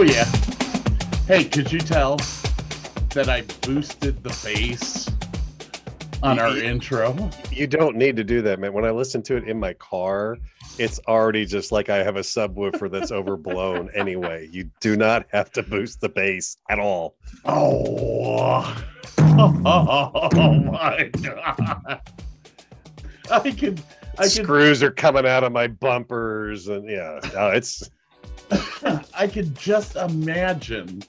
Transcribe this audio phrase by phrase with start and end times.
[0.00, 0.24] Oh yeah.
[1.26, 2.16] Hey, could you tell
[3.10, 5.06] that I boosted the bass
[6.22, 7.28] on our You- intro?
[7.50, 8.72] You don't need to do that, man.
[8.72, 10.38] When I listen to it in my car,
[10.78, 14.48] it's already just like I have a subwoofer that's overblown anyway.
[14.50, 17.16] You do not have to boost the bass at all.
[17.44, 18.82] Oh.
[19.18, 22.00] Oh my god.
[23.30, 23.82] I could
[24.18, 27.82] I could Screws are coming out of my bumpers, and yeah, no, it's
[29.14, 31.02] I could just imagine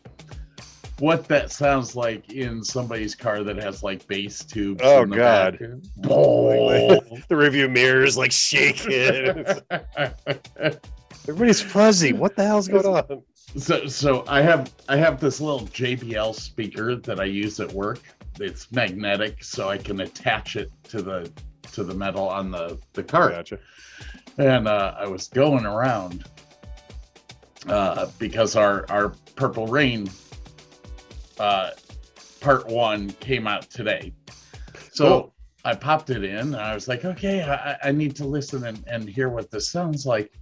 [1.00, 4.82] what that sounds like in somebody's car that has like bass tubes.
[4.84, 5.60] Oh, God.
[5.60, 5.70] back.
[6.10, 7.00] Oh.
[7.28, 9.46] the review mirrors like shaking.
[11.28, 12.14] Everybody's fuzzy.
[12.14, 13.24] What the hell's going on?
[13.58, 18.00] So so I have I have this little JBL speaker that I use at work.
[18.40, 21.30] It's magnetic, so I can attach it to the
[21.74, 23.34] to the metal on the the cart.
[23.34, 23.60] Gotcha.
[24.38, 26.26] And uh, I was going around
[27.68, 30.10] uh, because our our Purple Rain
[31.40, 31.72] uh,
[32.40, 34.14] part one came out today.
[34.92, 35.34] So Cool.
[35.64, 38.84] I popped it in and I was like, okay, I, I- need to listen and,
[38.88, 40.34] and hear what this sounds like.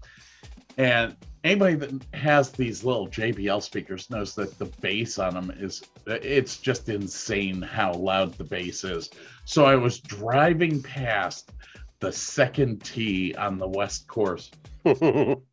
[0.77, 5.83] And anybody that has these little JBL speakers knows that the bass on them is
[6.07, 9.09] it's just insane how loud the bass is.
[9.45, 11.51] So I was driving past
[11.99, 14.51] the second tee on the west course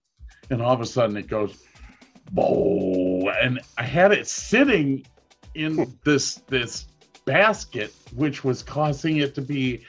[0.50, 1.64] and all of a sudden it goes
[2.32, 3.30] boom.
[3.40, 5.06] And i had it sitting
[5.54, 5.84] in hmm.
[6.04, 6.86] this this
[7.24, 9.84] basket which was causing it to be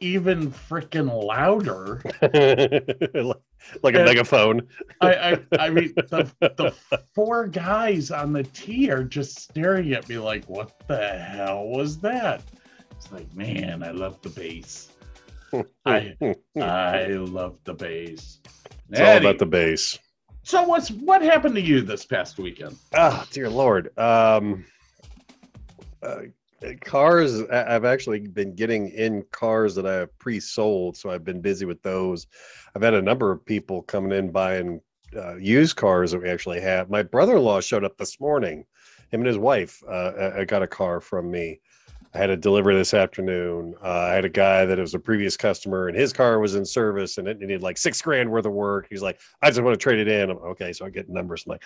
[0.00, 2.02] even freaking louder.
[3.82, 4.68] Like a And- megaphone.
[5.00, 6.74] I, I i mean the, the
[7.14, 11.98] four guys on the tee are just staring at me like what the hell was
[12.00, 12.42] that?
[12.90, 14.90] It's like man i love the bass.
[15.86, 16.60] I hmm.
[16.60, 18.40] i love the bass
[18.90, 19.98] It's all about the bass.
[20.42, 23.96] so what's what happened to you this past weekend Oh, dear Lord.
[23.98, 24.64] Um,
[26.02, 26.22] uh,
[26.82, 30.96] cars, I've actually been getting in cars that I have pre sold.
[30.96, 32.26] So I've been busy with those.
[32.74, 34.80] I've had a number of people coming in buying
[35.16, 36.90] uh, used cars that we actually have.
[36.90, 38.64] My brother in law showed up this morning.
[39.10, 41.60] Him and his wife uh, I got a car from me.
[42.14, 43.74] I had to deliver this afternoon.
[43.82, 46.64] Uh, I had a guy that was a previous customer, and his car was in
[46.64, 48.86] service, and it needed like six grand worth of work.
[48.88, 51.44] He's like, "I just want to trade it in." I'm, okay, so I get numbers.
[51.46, 51.64] I'm like,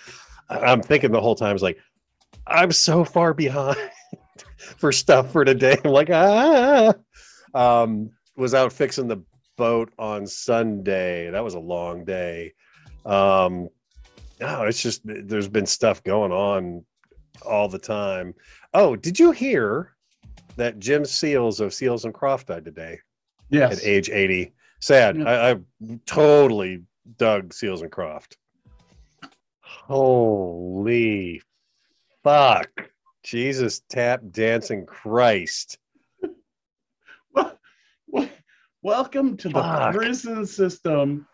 [0.49, 1.77] I'm thinking the whole time, is like,
[2.47, 3.77] I'm so far behind
[4.57, 5.77] for stuff for today.
[5.85, 6.93] I'm like, ah.
[7.53, 9.21] Um, was out fixing the
[9.55, 11.29] boat on Sunday.
[11.29, 12.53] That was a long day.
[13.05, 13.69] Um,
[14.39, 16.85] no, it's just there's been stuff going on
[17.45, 18.33] all the time.
[18.73, 19.93] Oh, did you hear
[20.59, 22.99] that Jim Seals of Seals and Croft died today?
[23.49, 23.79] Yes.
[23.79, 24.53] at age 80.
[24.79, 25.17] Sad.
[25.17, 25.23] Yeah.
[25.23, 25.59] I, I
[26.05, 26.83] totally
[27.17, 28.37] dug Seals and Croft.
[29.61, 31.41] Holy
[32.23, 32.69] fuck.
[33.23, 35.77] Jesus tap dancing Christ.
[37.33, 37.57] Well,
[38.07, 38.29] well,
[38.81, 39.95] welcome to the Fuck.
[39.95, 41.27] prison system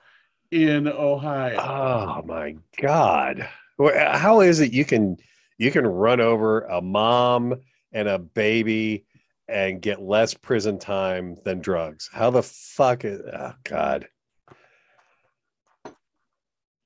[0.52, 1.58] in Ohio.
[1.60, 3.48] Oh my god.
[3.78, 5.18] How is it you can
[5.58, 7.56] you can run over a mom
[7.92, 9.06] and a baby
[9.48, 12.10] and get less prison time than drugs?
[12.12, 14.08] How the fuck is oh god.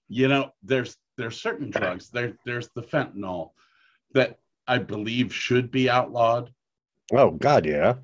[0.09, 2.09] you know, there's there's certain drugs.
[2.09, 3.51] There there's the fentanyl
[4.13, 6.51] that I believe should be outlawed.
[7.13, 7.95] Oh god, yeah.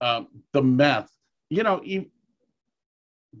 [0.00, 1.10] Um, the meth,
[1.48, 2.06] you know, you,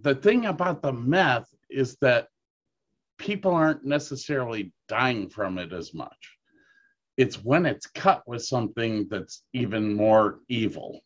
[0.00, 2.28] the thing about the meth is that
[3.18, 6.36] people aren't necessarily dying from it as much.
[7.16, 11.00] It's when it's cut with something that's even more evil.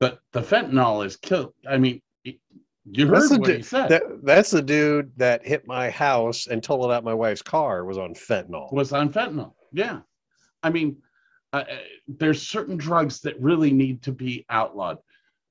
[0.00, 1.54] But the fentanyl is killed.
[1.68, 3.88] I mean, you heard what du- he said.
[3.88, 7.98] That, that's the dude that hit my house and totaled out my wife's car was
[7.98, 8.72] on fentanyl.
[8.72, 9.52] was on fentanyl.
[9.72, 10.00] Yeah.
[10.62, 10.96] I mean,
[11.52, 11.76] uh, uh,
[12.06, 14.98] there's certain drugs that really need to be outlawed.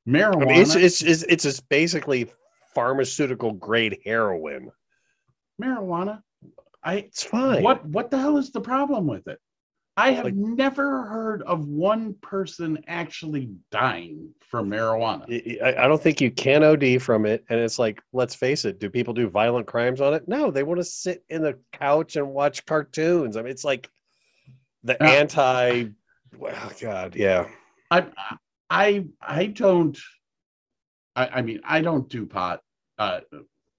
[0.08, 0.48] I Marijuana.
[0.48, 2.32] mean, it's it's it's, it's basically
[2.74, 4.72] pharmaceutical grade heroin.
[5.62, 6.22] marijuana.
[6.84, 7.64] I It's fine.
[7.64, 9.40] what what the hell is the problem with it?
[10.00, 15.60] I have Like- never heard of one person actually dying from marijuana.
[15.62, 17.44] I, I don't think you can OD from it.
[17.50, 20.28] And it's like, let's face it, do people do violent crimes on it?
[20.28, 23.38] No, they want to sit in the couch and watch cartoons.
[23.38, 23.90] I mean, it's like
[24.84, 25.08] the Yeah.
[25.08, 25.86] anti.
[26.38, 27.50] Well, God, yeah.
[27.90, 28.06] I
[28.70, 29.98] I I don't.
[31.16, 32.62] I, I mean, I don't do pot.
[33.00, 33.22] Uh,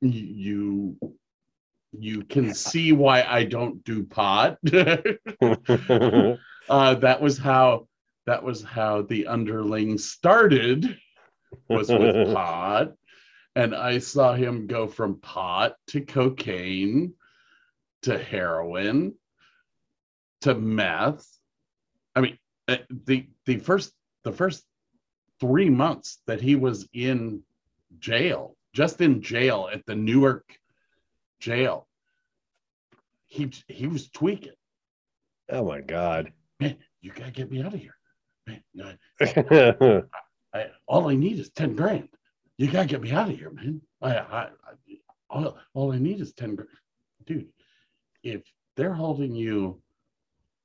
[0.01, 0.97] you
[1.93, 4.59] you can see why I don't do pot.
[4.73, 4.97] uh,
[6.95, 7.89] that was how
[8.27, 10.99] that was how the underling started
[11.69, 12.93] was with pot
[13.57, 17.15] and i saw him go from pot to cocaine
[18.03, 19.15] to heroin
[20.43, 21.27] to meth
[22.15, 22.39] i mean
[22.69, 22.77] uh,
[23.07, 23.93] the the first
[24.25, 24.63] the first
[25.41, 27.43] three months that he was in
[27.99, 30.45] jail just in jail at the newark
[31.41, 31.87] jail
[33.27, 34.53] he he was tweaking
[35.51, 36.33] oh my God.
[36.61, 37.95] man, you gotta get me out of here.
[38.47, 40.03] Man, I,
[40.59, 42.09] I, all I need is 10 grand.
[42.57, 43.81] You gotta get me out of here, man.
[44.01, 44.49] I, I, I
[45.31, 46.71] all, all I need is 10 grand.
[47.27, 47.49] Dude,
[48.23, 48.43] if
[48.77, 49.81] they're holding you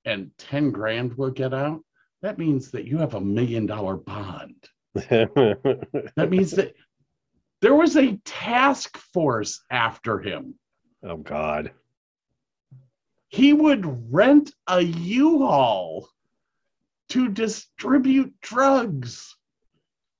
[0.05, 1.81] and 10 grand will get out,
[2.21, 4.55] that means that you have a million dollar bond.
[6.15, 6.75] That means that
[7.61, 10.55] there was a task force after him.
[11.03, 11.71] Oh God.
[13.29, 16.07] he would rent a U-Haul
[17.09, 19.35] to distribute drugs.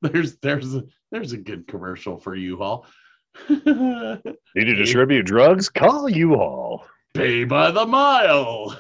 [0.02, 2.86] There's there's a there's a good commercial for U-Haul.
[3.50, 5.70] Need to distribute drugs?
[5.70, 6.86] Call U-Haul.
[7.14, 8.78] Pay by the mile.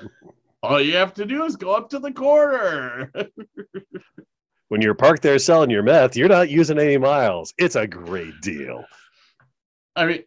[0.62, 3.12] All you have to do is go up to the corner.
[4.70, 7.54] When you're parked there selling your meth, you're not using any miles.
[7.58, 8.84] It's a great deal.
[9.96, 10.24] I mean,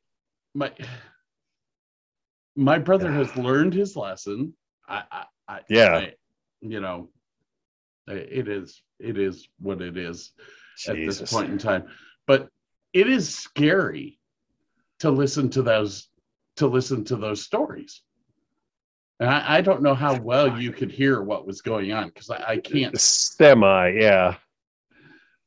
[0.54, 0.70] my
[2.56, 4.54] my brother has learned his lesson.
[4.88, 5.96] I, I, I Yeah.
[5.96, 6.14] I-
[6.62, 7.10] you know,
[8.08, 10.32] it is it is what it is.
[10.88, 11.84] at this point in time.
[12.26, 12.48] But
[12.92, 14.18] it is scary
[15.00, 16.08] to listen to those
[16.56, 18.02] to listen to those stories.
[19.20, 22.30] And I, I don't know how well you could hear what was going on because
[22.30, 24.36] I, I can't Semi, yeah.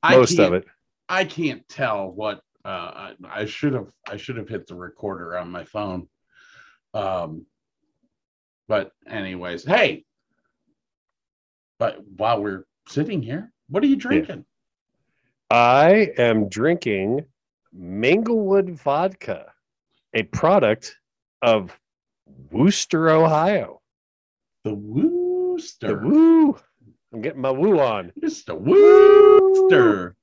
[0.03, 0.65] I Most of it.
[1.07, 5.49] I can't tell what uh, I should have I should have hit the recorder on
[5.49, 6.07] my phone.
[6.93, 7.45] Um
[8.69, 10.05] but anyways, hey.
[11.79, 14.45] But while we're sitting here, what are you drinking?
[15.49, 17.25] I am drinking
[17.75, 19.51] Manglewood vodka,
[20.13, 20.95] a product
[21.41, 21.75] of
[22.51, 23.81] Wooster, Ohio.
[24.63, 25.87] The Wooster.
[25.87, 26.59] The woo.
[27.11, 28.11] I'm getting my woo on.
[28.21, 28.55] Mr.
[28.59, 30.15] Wooster.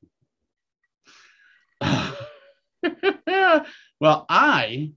[4.01, 4.93] well, I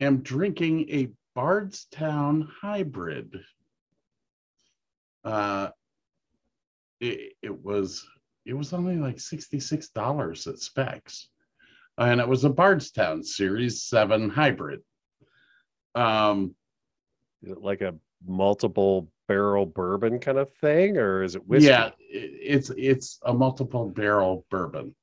[0.00, 3.40] am drinking a Bardstown hybrid.
[5.24, 5.68] Uh,
[7.00, 8.06] it, it was
[8.44, 11.28] it was only like sixty-six dollars at Specs,
[11.98, 14.80] and it was a Bardstown Series Seven hybrid.
[15.94, 16.54] Um,
[17.42, 17.94] Is it like a
[18.26, 21.68] multiple barrel bourbon kind of thing, or is it whiskey?
[21.68, 24.94] Yeah, it's it's a multiple barrel bourbon.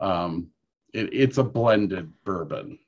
[0.00, 0.48] Um,
[0.92, 2.78] it, it's a blended bourbon.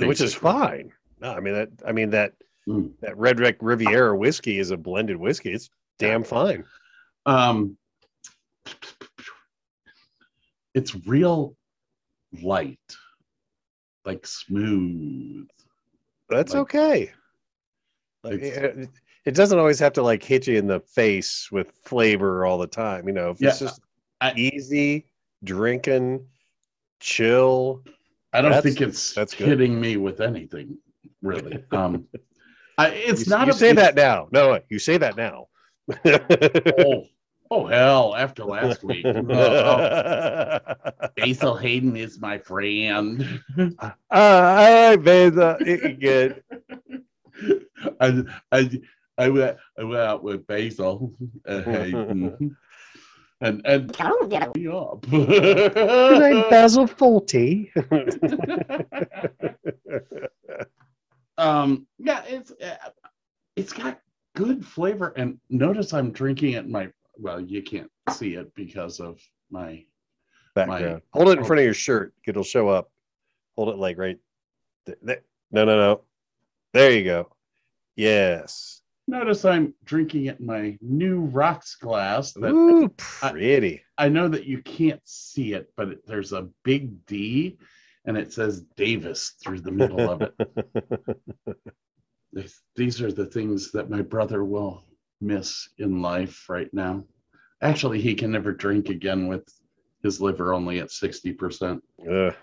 [0.00, 0.92] Which is fine.
[1.20, 1.68] No, I mean that.
[1.86, 2.32] I mean that.
[2.68, 2.92] Mm.
[3.00, 5.52] That Red Wreck Riviera whiskey is a blended whiskey.
[5.52, 6.64] It's damn fine.
[7.26, 7.76] Um,
[10.74, 11.56] it's real
[12.42, 12.78] light,
[14.04, 15.46] like smooth.
[16.28, 17.12] That's Like- okay.
[18.22, 18.88] Like, it,
[19.26, 22.66] it doesn't always have to like hit you in the face with flavor all the
[22.66, 23.06] time.
[23.06, 23.80] You know, if it's just
[24.22, 25.06] I- easy
[25.44, 26.26] drinking,
[27.00, 27.84] chill.
[28.34, 29.48] I don't That's- think it's that's good.
[29.48, 30.76] hitting me with anything
[31.22, 31.64] really.
[31.72, 32.06] Um,
[32.76, 33.46] I, it's you, not.
[33.46, 34.28] you a, say that now.
[34.32, 35.46] No, you say that now.
[36.04, 37.04] Oh,
[37.50, 38.16] oh hell!
[38.16, 40.58] After last week, Oh, oh.
[41.16, 43.40] Basil Hayden is my friend.
[43.78, 45.56] Uh, right, Beza.
[46.00, 46.42] Good.
[48.00, 48.80] I, I,
[49.18, 51.12] I went, I went out with Basil
[51.46, 52.56] uh, Hayden,
[53.40, 53.88] and and
[54.56, 55.02] me up.
[55.10, 57.70] Good night, Basil Fawlty.
[61.38, 62.76] um, yeah, it's uh,
[63.56, 64.00] it's got
[64.34, 66.68] good flavor, and notice I'm drinking it.
[66.68, 69.84] My well, you can't see it because of my
[70.54, 71.02] Background.
[71.12, 72.14] Hold it in front of your shirt.
[72.26, 72.90] It'll show up.
[73.56, 74.18] Hold it like right.
[74.86, 76.00] th- th- No, no, no.
[76.72, 77.28] There you go.
[77.96, 78.82] Yes.
[79.06, 83.82] Notice I'm drinking it in my new rocks glass that Ooh, pretty.
[83.98, 87.58] I know that you can't see it, but it, there's a big D
[88.06, 91.18] and it says Davis through the middle of it.
[92.32, 94.84] These- These are the things that my brother will
[95.20, 97.04] miss in life right now.
[97.62, 99.46] Actually, he can never drink again with
[100.02, 101.80] his liver only at 60%.
[102.10, 102.34] Ugh.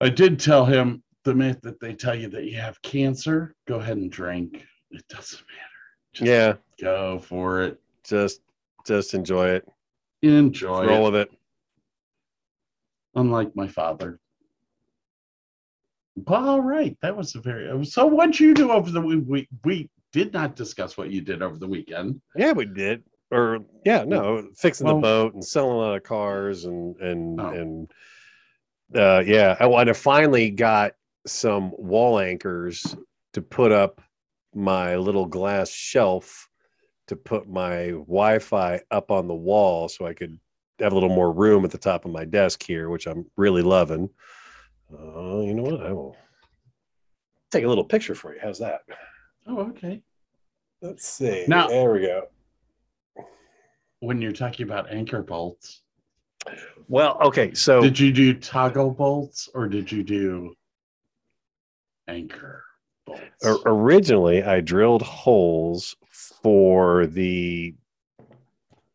[0.00, 3.76] I did tell him the myth that they tell you that you have cancer, go
[3.80, 4.64] ahead and drink.
[4.90, 6.14] It doesn't matter.
[6.14, 7.80] Just yeah, Go for it.
[8.04, 8.40] just
[8.86, 9.68] just enjoy it.
[10.22, 11.10] Enjoy Roll it.
[11.10, 11.30] with it.
[13.14, 14.18] Unlike my father.
[16.26, 16.96] Well, all right.
[17.02, 20.56] That was a very so what'd you do over the we we, we did not
[20.56, 22.20] discuss what you did over the weekend.
[22.34, 23.02] Yeah, we did.
[23.30, 27.40] Or yeah, no, fixing Well- the boat and selling a lot of cars and and
[27.40, 27.48] Oh.
[27.50, 27.90] and
[28.94, 29.56] uh yeah.
[29.60, 30.92] I want to finally got
[31.26, 32.96] some wall anchors
[33.34, 34.00] to put up
[34.56, 36.48] my little glass shelf
[37.08, 40.38] to put my Wi-Fi up on the wall so I could
[40.80, 43.62] have a little more room at the top of my desk here, which I'm really
[43.62, 44.10] loving.
[44.92, 45.86] Uh, you know what?
[45.86, 46.16] I will
[47.50, 48.40] take a little picture for you.
[48.42, 48.80] How's that?
[49.46, 50.02] Oh, okay.
[50.82, 51.44] Let's see.
[51.48, 52.28] Now- there we go.
[54.00, 55.82] When you're talking about anchor bolts,
[56.88, 57.54] Well, okay.
[57.54, 60.54] So did you do toggle bolts or did you do
[62.06, 62.62] anchor?
[63.44, 65.96] O- originally I drilled holes
[66.42, 67.74] for the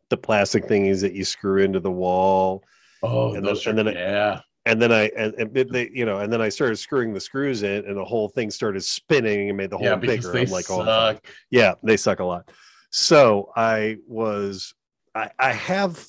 [0.10, 2.64] the plastic thingies that you screw into the wall
[3.04, 4.42] oh, and those then- are, and then yeah.
[4.66, 7.64] and then I and, and they, you know and then I started screwing the screws
[7.64, 10.38] in and the whole thing started spinning and made the hole Yeah, bigger.
[10.38, 11.16] I'm like, oh, fuck.
[11.16, 11.26] suck.
[11.50, 12.50] yeah, they suck a lot.
[12.90, 14.74] So I was
[15.16, 16.06] I, I have,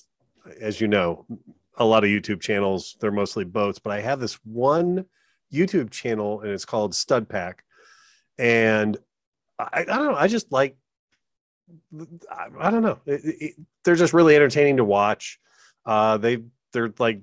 [0.61, 1.27] as you know,
[1.77, 2.97] a lot of YouTube channels.
[3.01, 5.05] They're mostly boats, but I have this one
[5.53, 7.65] YouTube channel and it's called Stud Pack.
[8.39, 8.97] And
[9.59, 10.77] I, I don't know, I just like
[12.31, 12.99] I, I don't know.
[13.07, 15.39] It- it- they're just really entertaining to watch.
[15.87, 17.21] Uh they they're like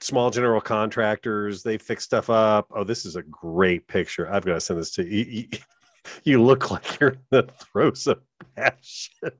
[0.00, 1.62] small general contractors.
[1.62, 2.66] They fix stuff up.
[2.74, 4.30] Oh, this is a great picture.
[4.32, 5.24] I've got to send this to you.
[5.24, 5.58] You,
[6.24, 8.20] you look like you're in the throes of
[8.56, 9.14] passion.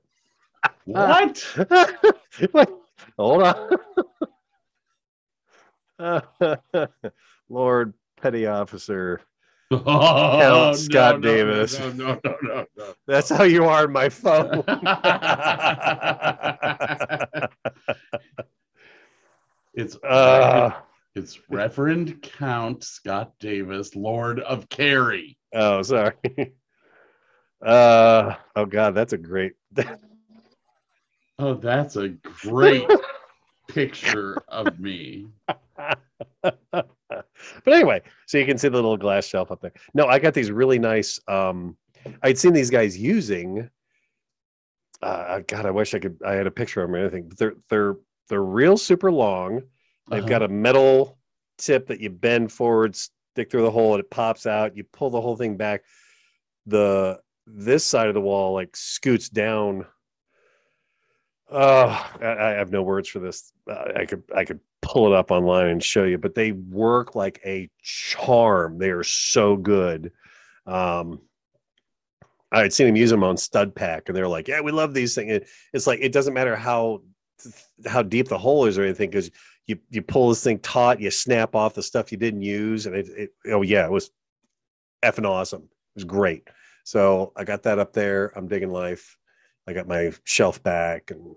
[0.86, 1.44] What?
[2.54, 2.68] Wait,
[3.18, 3.42] hold
[5.98, 6.28] on.
[7.48, 9.20] Lord Petty Officer.
[9.86, 11.78] Oh, Scott Davis.
[11.78, 12.94] No, no, no, no, no.
[13.06, 14.64] That's how you are my phone.
[19.74, 20.70] it's uh,
[21.14, 25.36] it's Reverend Count Scott Davis, Lord of Kerry.
[25.54, 26.14] oh, sorry.
[27.64, 29.52] Uh, oh God, that's a great.
[31.38, 32.10] Oh, that's a
[32.42, 32.86] great
[33.68, 35.28] picture of me.
[37.64, 39.72] But anyway, so you can see the little glass shelf up there.
[39.94, 41.18] No, I got these really nice.
[41.28, 41.76] Um,
[42.22, 43.70] I'd seen these guys using.
[45.02, 46.18] Uh, God, I wish I could.
[46.24, 47.28] I had a picture of them or anything.
[47.28, 47.94] But they're they're
[48.28, 49.62] they're real super long.
[50.10, 50.28] They've Uh-huh.
[50.28, 51.18] got a metal
[51.58, 54.76] tip that you bend forward, stick through the hole, and it pops out.
[54.76, 55.82] You pull the whole thing back.
[56.66, 59.86] The this side of the wall like scoots down.
[61.56, 63.52] Oh, I, I have no words for this.
[63.70, 67.14] Uh, I could I could pull it up online and show you, but they work
[67.14, 68.78] like a charm.
[68.78, 70.10] They are so good.
[70.66, 71.20] Um,
[72.52, 74.94] I had seen them use them on Stud Pack, and they're like, "Yeah, we love
[74.94, 77.02] these things." It- It's like it doesn't matter how
[77.86, 79.30] how deep the hole is or anything because
[79.66, 82.94] you you pull this thing taut, you snap off the stuff you didn't use, and
[82.96, 84.10] it, it oh yeah, it was
[85.04, 85.62] effing awesome.
[85.64, 86.48] It was great.
[86.84, 88.32] So I got that up there.
[88.36, 89.18] I'm digging life.
[89.68, 91.36] I got my shelf back, and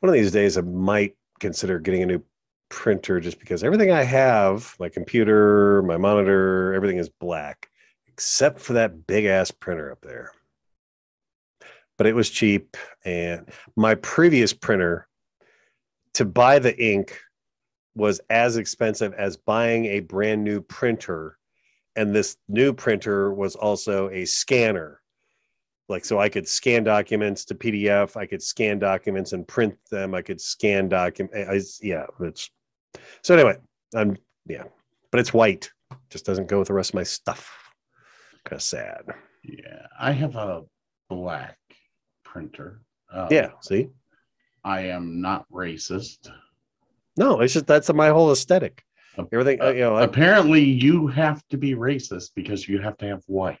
[0.00, 2.22] one of these days I might consider getting a new
[2.68, 7.68] printer just because everything I have, my computer, my monitor, everything is black
[8.12, 10.32] except for that big ass printer up there.
[11.98, 12.76] But it was cheap.
[13.04, 15.08] And my previous printer
[16.14, 17.18] to buy the ink
[17.94, 21.38] was as expensive as buying a brand new printer.
[21.96, 25.01] And this new printer was also a scanner.
[25.92, 30.14] Like, so I could scan documents to PDF, I could scan documents and print them,
[30.14, 31.80] I could scan documents.
[31.82, 32.50] Yeah, it's
[33.22, 33.58] so anyway,
[33.94, 34.64] I'm, yeah,
[35.10, 35.70] but it's white,
[36.08, 37.54] just doesn't go with the rest of my stuff.
[38.44, 39.02] Kind of sad.
[39.44, 40.62] Yeah, I have a
[41.10, 41.58] black
[42.24, 42.80] printer.
[43.12, 43.88] Um, Yeah, see?
[44.64, 46.30] I am not racist.
[47.18, 48.82] No, it's just that's my whole aesthetic.
[49.18, 52.96] Uh, Everything, uh, you know, I, Apparently, you have to be racist because you have
[52.98, 53.58] to have white.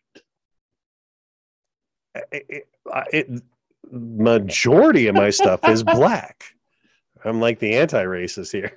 [2.14, 2.68] It,
[3.12, 3.42] it,
[3.90, 6.44] majority of my stuff is black.
[7.24, 8.72] I'm like the anti-racist here.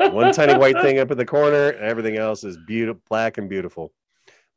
[0.12, 3.48] One tiny white thing up in the corner, and everything else is beautiful, black and
[3.48, 3.92] beautiful.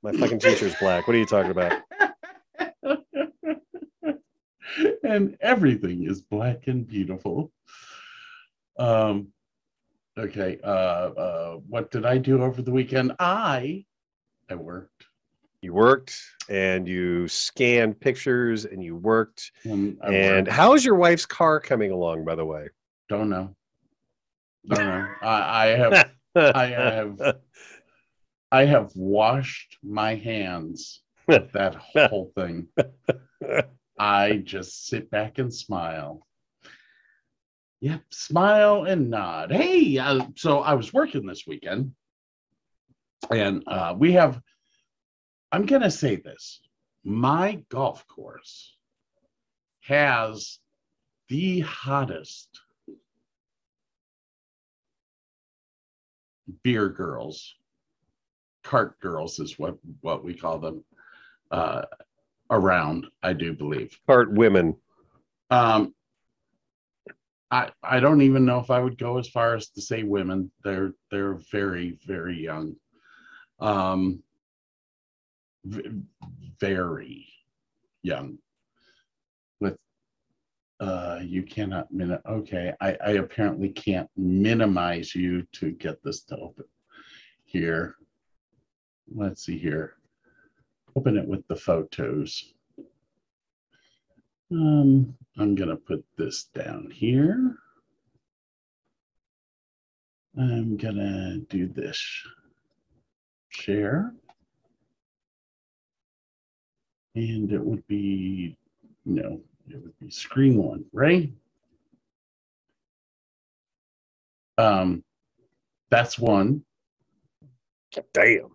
[0.02, 1.08] My fucking t-shirt's black.
[1.08, 1.82] What are you talking about?
[5.04, 7.52] and everything is black and beautiful.
[8.78, 9.28] Um,
[10.18, 10.60] okay.
[10.64, 13.14] Uh, uh, what did I do over the weekend?
[13.20, 13.86] I,
[14.50, 15.06] I worked.
[15.64, 19.52] You worked and you scanned pictures and you worked.
[19.64, 20.50] And, And worked.
[20.50, 22.68] how's your wife's car coming along, by the way?
[23.10, 23.56] don't know.
[24.68, 25.08] Don't know.
[25.22, 26.10] I, I have.
[26.36, 27.36] I have.
[28.52, 32.68] I have washed my hands with that whole thing.
[34.00, 36.26] I just sit back and smile.
[37.82, 39.52] Yep, smile and nod.
[39.52, 41.94] Hey, uh, so I was working this weekend,
[43.32, 44.42] and uh, we have.
[45.54, 46.62] I'm gonna say this:
[47.04, 48.76] my golf course
[49.82, 50.58] has
[51.30, 52.50] the hottest
[56.64, 57.54] beer girls,
[58.64, 60.84] cart girls is what what we call them,
[61.52, 61.84] uh,
[62.50, 63.06] around.
[63.22, 63.96] I do believe.
[64.08, 64.76] Cart women.
[65.52, 65.94] Um,
[67.52, 70.52] I I don't even know if I would go as far as to say women.
[70.64, 72.76] They're they're very very young,
[73.60, 74.24] um,
[75.66, 77.28] very
[78.02, 78.38] young.
[79.60, 79.78] With
[80.80, 82.18] uh, you cannot min.
[82.26, 86.66] Okay, I I apparently can't minimize you to get this to open
[87.46, 87.96] here.
[89.14, 89.96] Let's see here.
[90.96, 92.54] Open it with the photos.
[94.52, 97.56] Um, I'm gonna put this down here.
[100.38, 102.00] I'm gonna do this.
[103.50, 104.14] Share.
[107.16, 108.58] And it would be,
[109.06, 111.32] no, it would be screen one, right?
[114.58, 115.04] Um,
[115.90, 116.64] that's one.
[118.14, 118.50] Damn.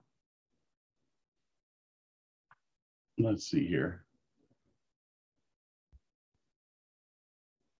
[3.19, 4.05] Let's see here.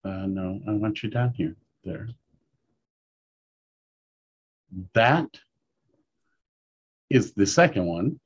[0.03, 1.55] Uh, no, I want you down here.
[1.83, 2.09] There.
[4.93, 5.29] That
[7.09, 8.19] is the second one.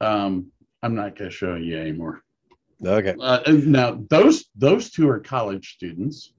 [0.00, 0.50] Um,
[0.82, 2.22] I'm not going to show you anymore.
[2.84, 3.14] Okay.
[3.20, 6.32] Uh, now those those two are college students.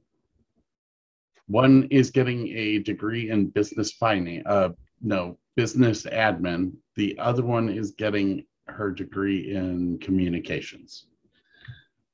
[1.48, 4.46] One is getting a degree in business finance.
[4.46, 4.70] Uh,
[5.02, 6.74] no, business admin.
[6.96, 11.08] The other one is getting her degree in communications.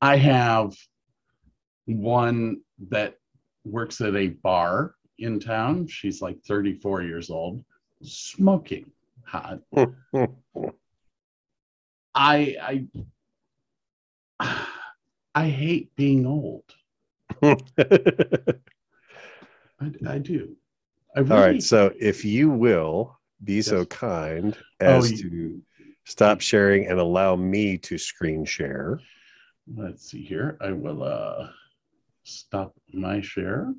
[0.02, 0.76] I have
[1.86, 3.16] one that
[3.66, 5.88] works at a bar in town.
[5.88, 7.64] She's like 34 years old,
[8.02, 8.90] smoking
[9.26, 9.60] hot.
[12.16, 12.88] I
[14.40, 14.40] I
[15.36, 16.64] I hate being old.
[17.44, 17.58] I,
[20.08, 20.56] I do.
[21.16, 21.64] I really, right.
[21.64, 23.88] So if you will be so Yes.
[23.90, 25.62] kind Oh, as you- to
[26.06, 29.00] stop sharing and allow me to screen share.
[29.76, 30.58] let's see here.
[30.62, 31.50] I will uh
[32.24, 33.74] stop my share.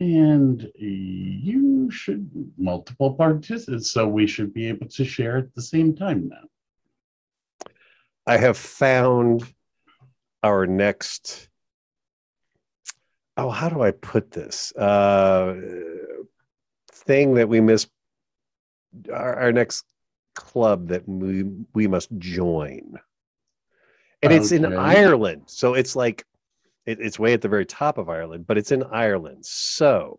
[0.00, 5.94] And you should multiple participants, so we should be able to share at the same
[5.96, 6.44] time now.
[8.28, 9.42] I have found
[10.42, 11.48] our next.
[13.38, 14.70] Oh, how do I put this?
[14.76, 15.54] Uh,
[16.92, 17.86] thing that we miss.
[19.12, 19.86] Our, our next
[20.34, 22.98] club that we we must join,
[24.22, 25.44] and it's in Ireland.
[25.46, 26.24] So it's like
[26.84, 29.46] it, it's way at the very top of Ireland, but it's in Ireland.
[29.46, 30.18] So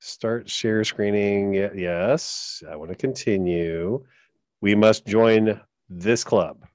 [0.00, 1.54] start share screening.
[1.54, 4.04] Yes, I want to continue.
[4.60, 5.60] We must join
[5.98, 6.66] this club.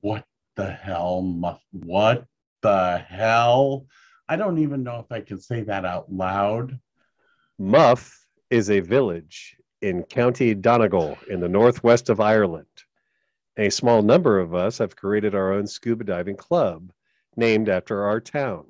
[0.00, 0.24] What
[0.56, 1.22] the hell?
[1.22, 1.60] Muff?
[1.72, 2.24] what
[2.62, 3.86] the hell?
[4.28, 6.78] I don't even know if I can say that out loud.
[7.58, 12.66] Muff is a village in County Donegal in the northwest of Ireland.
[13.56, 16.92] A small number of us have created our own scuba diving club
[17.36, 18.66] named after our town.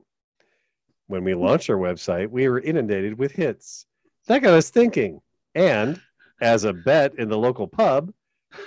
[1.07, 3.87] When we launched our website, we were inundated with hits.
[4.27, 5.21] That got us thinking
[5.55, 6.01] and
[6.41, 8.13] as a bet in the local pub,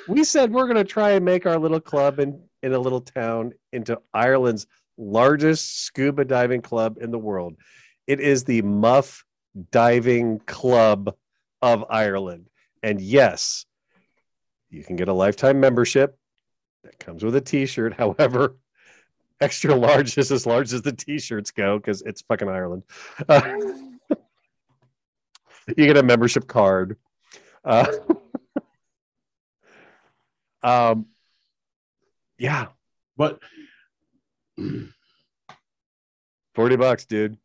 [0.08, 3.02] we said we're going to try and make our little club in, in a little
[3.02, 4.68] town into Ireland's
[4.98, 7.56] largest scuba diving club in the world.
[8.08, 9.26] It is the Muff
[9.72, 11.16] Diving Club
[11.62, 12.50] of Ireland.
[12.84, 13.66] And yes,
[14.70, 16.18] you can get a lifetime membership
[16.84, 17.94] that comes with a t-shirt.
[17.98, 18.58] However,
[19.40, 22.84] extra large is as large as the t-shirts go because it's fucking Ireland.
[23.28, 23.58] Uh,
[25.68, 26.98] you get a membership card.
[27.64, 27.86] Uh,
[30.64, 31.06] um,
[32.38, 32.68] yeah,
[33.18, 33.40] But
[36.56, 37.38] 40 bucks, dude.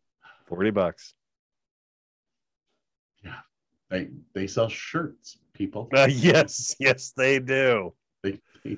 [0.47, 1.15] 40 bucks.
[3.23, 3.41] Yeah,
[3.91, 5.89] they they sell shirts, people.
[5.95, 7.93] Uh, yes, yes, they do.
[8.23, 8.77] They, they,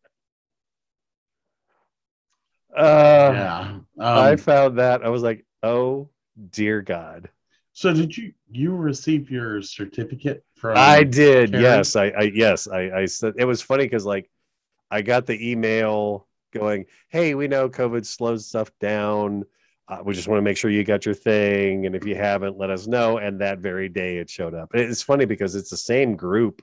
[2.77, 3.61] Uh, yeah.
[3.61, 6.09] Um, I found that I was like, oh
[6.51, 7.29] dear God.
[7.73, 10.77] so did you you receive your certificate from?
[10.77, 11.51] I did.
[11.51, 11.63] Karen?
[11.65, 14.31] Yes, I, I yes, I, I said it was funny because like
[14.91, 19.45] I got the email going, hey, we know COVID slows stuff down.
[19.89, 22.57] Uh, we just want to make sure you got your thing, and if you haven't,
[22.57, 23.19] let us know.
[23.19, 24.71] And that very day, it showed up.
[24.75, 26.63] It's funny because it's the same group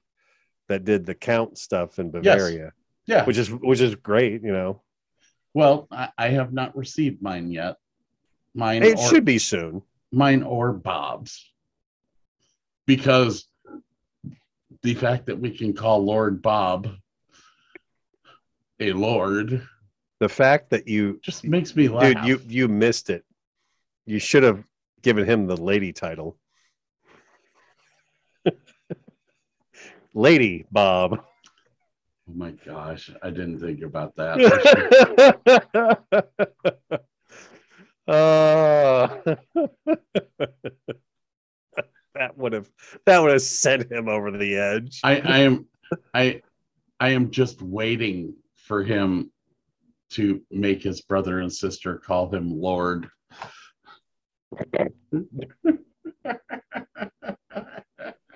[0.68, 2.72] that did the count stuff in Bavaria,
[3.08, 3.26] Yeah.
[3.26, 4.42] which is which is great.
[4.44, 4.82] You know,
[5.54, 7.78] Well, I, I have not received mine yet.
[8.54, 9.82] Mine it or, should be soon.
[10.12, 11.52] mine or Bob's.
[12.86, 13.46] Because
[14.82, 16.90] the fact that we can call Lord Bob
[18.80, 19.68] a lord
[20.20, 22.14] The fact that you just makes me laugh.
[22.14, 23.24] dude you you missed it
[24.06, 24.64] you should have
[25.02, 26.38] given him the lady title
[30.14, 31.24] lady bob
[32.30, 34.40] oh my gosh, I didn't think about that.
[38.08, 38.08] uh,
[42.16, 42.70] that would have
[43.06, 45.68] that would have sent him over the edge I, I am
[46.14, 46.42] I
[47.00, 49.32] I am just waiting for him
[50.12, 53.10] to make his brother and sister call him Lord.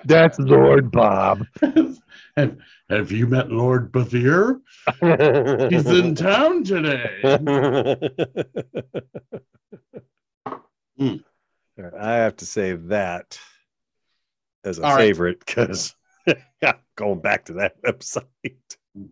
[0.06, 1.46] that's lord bob
[2.38, 2.58] have,
[2.90, 4.62] have you met Lord Bavir?
[5.70, 7.22] He's in town today.
[10.96, 11.16] Hmm.
[12.00, 13.40] I have to say that
[14.64, 15.08] as a All right.
[15.08, 15.96] favorite because
[16.96, 18.24] going back to that website.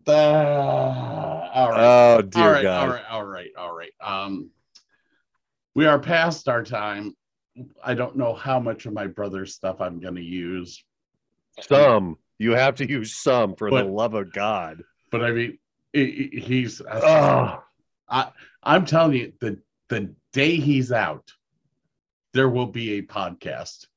[0.08, 1.80] Uh, all right.
[1.80, 2.84] Oh dear all right, God!
[2.84, 3.91] all right, all right, all right.
[3.99, 4.51] Um,
[5.73, 7.15] we are past our time.
[7.84, 10.84] I don't know how much of my brother's stuff I'm going to use,
[11.62, 14.84] Some you have to use some for the love of God.
[15.12, 15.58] but I mean,
[15.93, 16.82] he- he- he's.
[16.82, 17.62] Oh,
[18.63, 21.32] I'm telling you, the the day he's out,
[22.34, 23.88] there will be a podcast.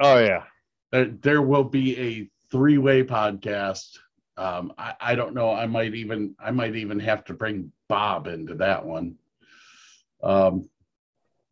[0.00, 0.44] oh yeah.
[0.90, 3.98] There, there will be a three way podcast.
[4.36, 5.50] Um, I, I don't know.
[5.52, 9.16] I might even I might even have to bring Bob into that one.
[10.22, 10.68] Um,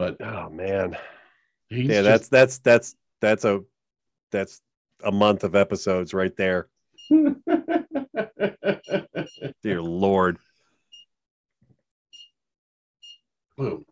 [0.00, 0.96] but Oh man.
[1.68, 3.60] he's yeah, that's that's that's that's a
[4.32, 4.62] that's
[5.04, 6.68] a month of episodes right there.
[9.62, 10.38] Dear Lord.
[13.58, 13.84] boom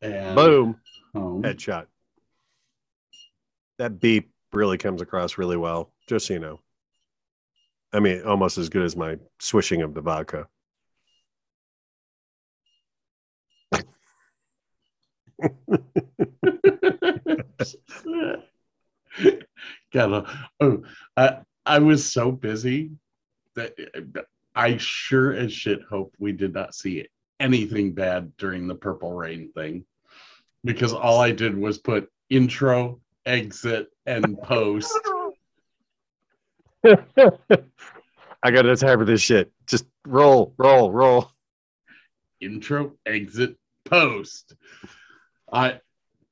[0.00, 0.76] and Boom.
[1.12, 1.42] home.
[1.42, 1.86] Headshot.
[3.78, 6.60] That beep really comes across really well, just so you know.
[7.92, 10.46] I mean, almost as good as my swishing of the vodka.
[19.92, 20.24] Gotta,
[20.60, 20.82] oh,
[21.16, 22.90] I, I was so busy
[23.54, 23.74] that
[24.54, 27.06] I sure as shit hope we did not see
[27.40, 29.84] anything bad during the purple rain thing
[30.64, 34.98] because all I did was put intro, exit, and post.
[36.84, 39.52] I got no time for this shit.
[39.66, 41.30] Just roll, roll, roll.
[42.40, 44.54] intro, exit, post.
[45.52, 45.80] I,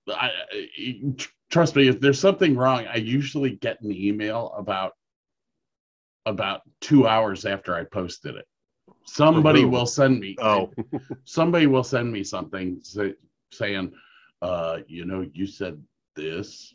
[0.08, 0.30] I,
[1.50, 1.88] trust me.
[1.88, 4.92] If there's something wrong, I usually get an email about
[6.26, 8.46] about two hours after I posted it.
[9.04, 10.36] Somebody will send me.
[10.40, 10.72] Oh,
[11.24, 13.14] somebody will send me something say,
[13.52, 13.92] saying,
[14.42, 15.80] uh, you know, you said
[16.14, 16.74] this,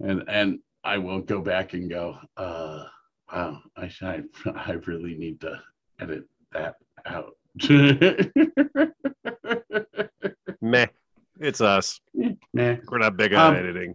[0.00, 2.84] and and I will go back and go, uh,
[3.32, 4.22] wow, I I,
[4.54, 5.60] I really need to
[6.00, 7.36] edit that out.
[10.60, 10.86] Meh.
[11.40, 12.00] It's us.
[12.52, 12.76] Meh.
[12.88, 13.94] We're not big on Um, editing.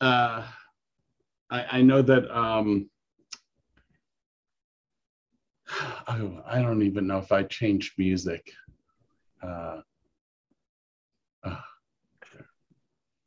[0.00, 0.44] uh,
[1.50, 2.88] I, I know that um,
[6.08, 8.52] oh, I don't even know if I changed music.
[9.42, 9.80] Uh,
[11.44, 11.56] uh,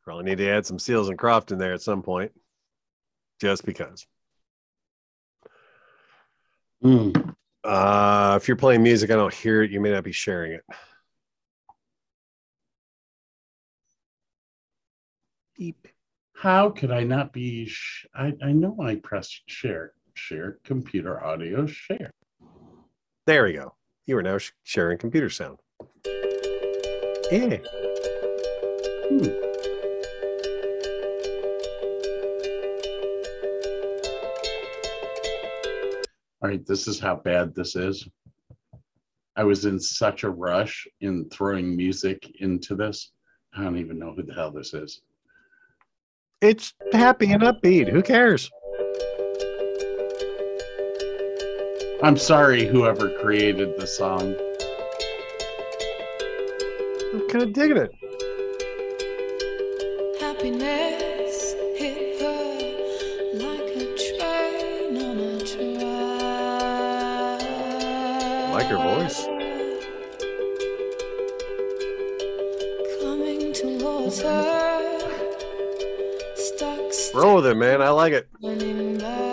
[0.04, 2.32] Probably need to add some Seals and Croft in there at some point.
[3.40, 4.06] Just because.
[6.84, 9.72] mm, Uh, if you're playing music, I don't hear it.
[9.72, 10.64] You may not be sharing it.
[15.58, 15.88] Beep.
[16.36, 17.66] how could I not be?
[17.66, 22.12] Sh- I I know I pressed share, share computer audio share.
[23.26, 23.76] There we go.
[24.06, 25.60] You are now sh- sharing computer sound.
[27.32, 27.58] Yeah.
[29.10, 29.30] Hmm.
[36.42, 38.08] All right, this is how bad this is.
[39.36, 43.12] I was in such a rush in throwing music into this.
[43.56, 45.02] I don't even know who the hell this is.
[46.44, 47.88] It's happy and upbeat.
[47.88, 48.52] Who cares?
[52.04, 54.36] I'm sorry, whoever created the song.
[57.14, 57.92] I'm kind of digging it.
[60.20, 60.83] Happiness
[77.24, 77.82] stuck Roll with it, man.
[77.82, 79.33] I like it.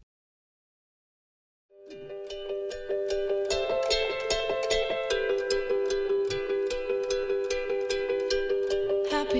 [9.33, 9.37] I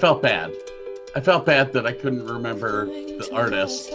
[0.00, 0.54] felt bad.
[1.14, 3.90] I felt bad that I couldn't remember the artist.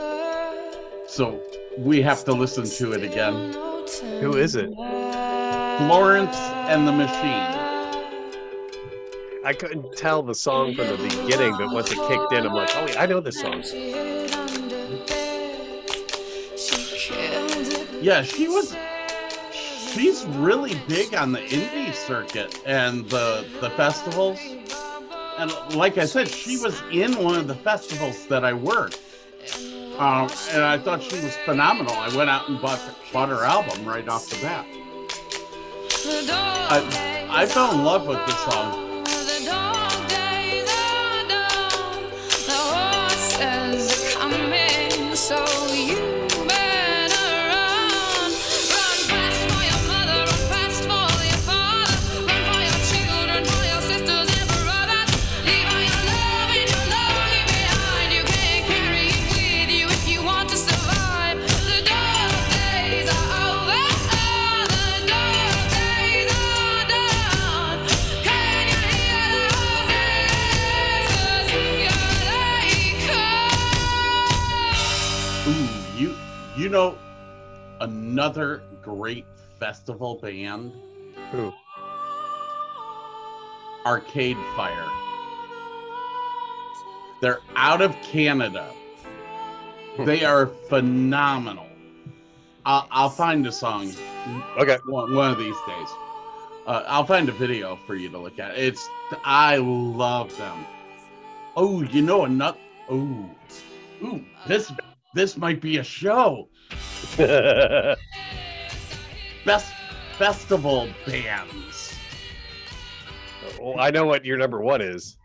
[1.08, 1.42] So
[1.80, 3.54] we have to listen to it again.
[4.22, 4.72] Who is it?
[4.76, 7.64] Florence and the Machine.
[9.44, 12.70] I couldn't tell the song from the beginning, but once it kicked in, I'm like,
[12.76, 13.64] oh, yeah, I know this song.
[18.04, 18.76] Yeah, she was.
[19.54, 24.38] She's really big on the indie circuit and the the festivals.
[25.38, 29.00] And like I said, she was in one of the festivals that I worked.
[29.98, 31.94] Um, and I thought she was phenomenal.
[31.94, 32.82] I went out and bought
[33.14, 34.66] bought her album right off the bat.
[36.76, 38.83] I I fell in love with this song.
[79.04, 79.26] Great
[79.60, 80.72] festival band,
[81.34, 81.52] Who?
[83.86, 84.88] Arcade Fire.
[87.20, 88.74] They're out of Canada.
[90.06, 91.68] They are phenomenal.
[92.66, 93.94] I'll, I'll find a song
[94.58, 94.78] Okay.
[94.86, 95.90] one, one of these days.
[96.66, 98.58] Uh, I'll find a video for you to look at.
[98.58, 98.90] It's
[99.26, 100.66] I love them.
[101.58, 102.58] Oh, you know another.
[102.90, 103.30] Oh,
[104.02, 104.72] ooh, this
[105.14, 106.48] this might be a show.
[109.46, 109.74] Best
[110.18, 111.96] festival bands.
[113.60, 115.18] well, I know what your number one is.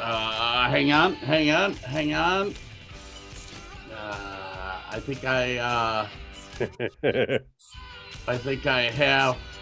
[0.00, 2.54] Uh, hang on, hang on, hang on.
[3.92, 6.08] Uh, I think I uh,
[8.28, 9.36] I think I have.
[9.36, 9.55] Have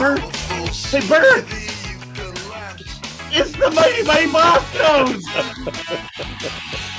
[0.00, 0.20] Bert.
[0.20, 1.44] Hey, Bert.
[3.32, 5.20] It's the Mighty Mighty Bostos.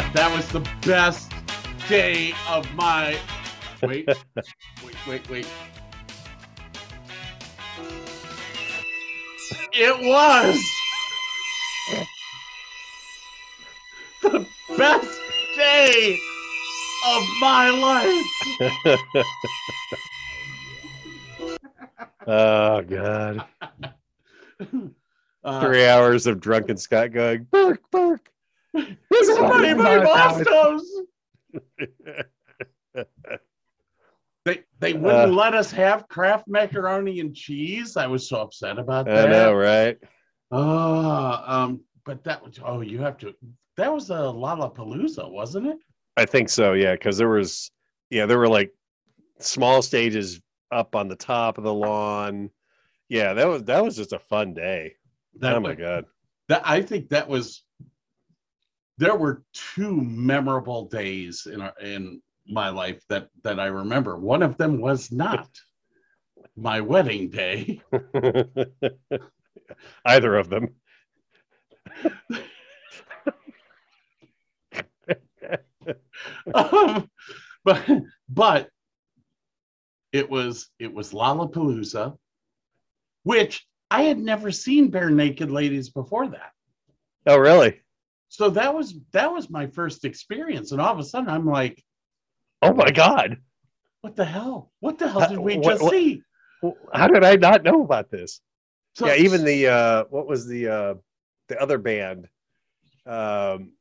[0.00, 1.32] god, that was the best
[1.88, 3.18] day of my.
[3.82, 4.06] Wait,
[4.84, 5.46] wait, wait, wait.
[9.72, 10.60] It was
[14.22, 15.20] the best
[15.56, 16.18] day
[17.08, 18.26] of my life.
[22.26, 23.44] oh God.
[25.42, 28.30] Uh, Three hours of drunken Scott going, Burke, Burke.
[28.72, 30.82] This is Mighty Mighty Bostos.
[34.46, 35.34] They they wouldn't Uh.
[35.34, 37.96] let us have Kraft macaroni and cheese.
[37.96, 39.28] I was so upset about that.
[39.28, 39.98] I know, right?
[40.50, 43.34] Oh, um, but that was oh, you have to.
[43.76, 45.78] That was a Lollapalooza, wasn't it?
[46.16, 47.70] I think so, yeah, because there was,
[48.10, 48.72] yeah, there were like
[49.38, 50.40] small stages
[50.72, 52.50] up on the top of the lawn.
[53.08, 54.94] Yeah, that was that was just a fun day.
[55.38, 56.06] That oh my god.
[56.48, 57.62] That I think that was.
[59.00, 64.18] There were two memorable days in our, in my life that that I remember.
[64.18, 65.48] One of them was not
[66.54, 67.80] my wedding day.
[70.04, 70.74] Either of them.
[76.54, 77.10] um,
[77.64, 77.88] but
[78.28, 78.68] but
[80.12, 82.18] it was it was Lollapalooza,
[83.22, 86.52] which I had never seen Barenaked Ladies before that.
[87.26, 87.80] Oh, really?
[88.30, 91.84] So that was that was my first experience, and all of a sudden I'm like,
[92.62, 93.38] Oh my god.
[94.02, 94.72] "What the hell?
[94.80, 96.22] What the hell did we what- just what- see?"
[96.92, 98.40] How did I not know about this?
[98.94, 100.94] So, yeah, even the uh what was the uh
[101.48, 102.28] the other band?
[103.04, 103.72] Um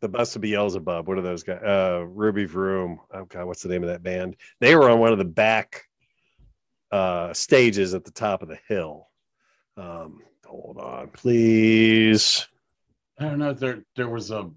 [0.00, 1.06] the Bust of Beelzebub.
[1.06, 1.62] What are those guys?
[1.62, 3.00] Uh Ruby Vroom.
[3.12, 4.36] Oh god, what's the name of that band?
[4.60, 5.84] They were on one of the back
[6.92, 9.08] uh stages at the top of the hill.
[9.76, 12.46] Um hold on, please.
[13.20, 13.52] I don't know.
[13.52, 14.50] There there was a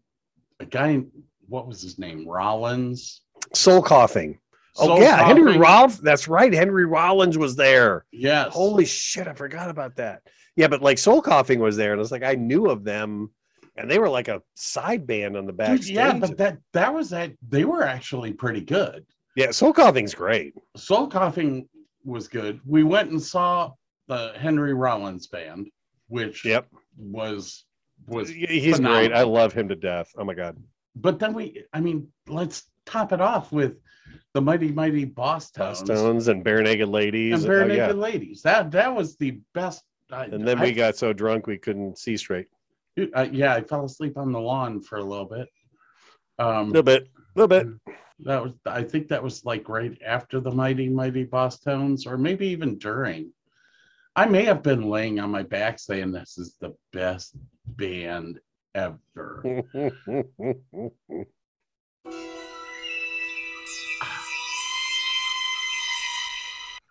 [0.60, 1.02] a guy.
[1.48, 2.28] What was his name?
[2.28, 3.22] Rollins.
[3.54, 4.40] Soul coughing.
[4.78, 6.00] Oh Soul yeah, Henry Rollins.
[6.00, 6.52] That's right.
[6.54, 8.06] Henry Rollins was there.
[8.12, 8.54] Yes.
[8.54, 10.22] Holy shit, I forgot about that.
[10.56, 13.32] Yeah, but like Soul Coughing was there, and it's like I knew of them,
[13.76, 15.80] and they were like a side band on the back.
[15.84, 17.32] yeah, but that that was that.
[17.50, 19.06] They were actually pretty good.
[19.36, 20.54] yeah, Soul Coughing's great.
[20.78, 21.68] Soul Coughing
[22.06, 22.60] was good.
[22.66, 23.72] We went and saw
[24.08, 25.70] the Henry Rollins band,
[26.08, 27.66] which Yep, was
[28.08, 29.08] was he's phenomenal.
[29.10, 29.18] great.
[29.18, 30.12] I love him to death.
[30.18, 30.58] Oh my god,
[30.96, 33.78] but then we I mean, let's top it off with
[34.34, 37.44] the Mighty Mighty Bosstones Stones and Barenaked Ladies.
[37.44, 37.84] and Bare Oh, yeah.
[37.88, 38.42] Naked Ladies.
[38.42, 39.84] That that was the best.
[40.12, 42.48] I, And then I- we got so drunk we couldn't see straight.
[42.96, 45.48] dude, I- yeah, I fell asleep on the lawn for a little bit.
[46.40, 47.68] A Um, little bit, a little bit.
[48.20, 52.48] that was I think that was like right after the Mighty Mighty Bosstones, or maybe
[52.48, 53.32] even during.
[54.16, 57.36] I may have been laying on my back saying this is the best
[57.66, 58.40] band
[58.76, 59.64] ever.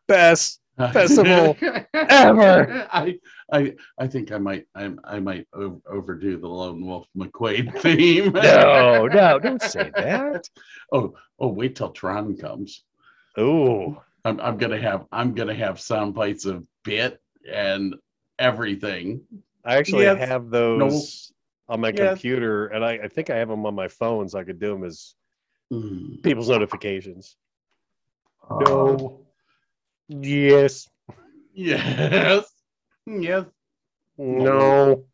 [0.08, 0.62] Best
[0.92, 1.56] festival
[1.94, 2.88] ever.
[2.92, 3.18] I,
[3.52, 8.32] I, I think I might, I, I might overdo the Lone Wolf McQuaid theme.
[8.32, 10.48] No, no, don't say that.
[10.92, 12.84] Oh, oh, wait till Tron comes.
[13.36, 17.20] Oh, I'm, I'm gonna have, I'm gonna have sound bites of bit
[17.50, 17.94] and
[18.38, 19.20] everything.
[19.64, 20.18] I actually Yes.
[20.28, 21.32] have those
[21.68, 22.14] on my Yes.
[22.14, 24.70] computer, and I, I think I have them on my phone, so I could do
[24.70, 25.14] them as
[25.72, 26.22] Mm.
[26.22, 27.36] people's notifications.
[28.50, 29.24] No.
[30.08, 30.88] Yes.
[31.54, 32.52] Yes.
[33.06, 33.46] Yes.
[34.18, 35.06] No.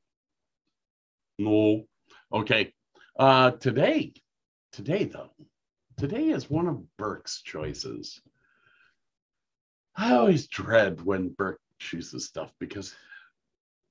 [1.39, 1.87] No.
[2.33, 2.73] Okay.
[3.17, 4.13] Uh today,
[4.73, 5.31] today though,
[5.97, 8.21] today is one of Burke's choices.
[9.95, 12.95] I always dread when Burke chooses stuff because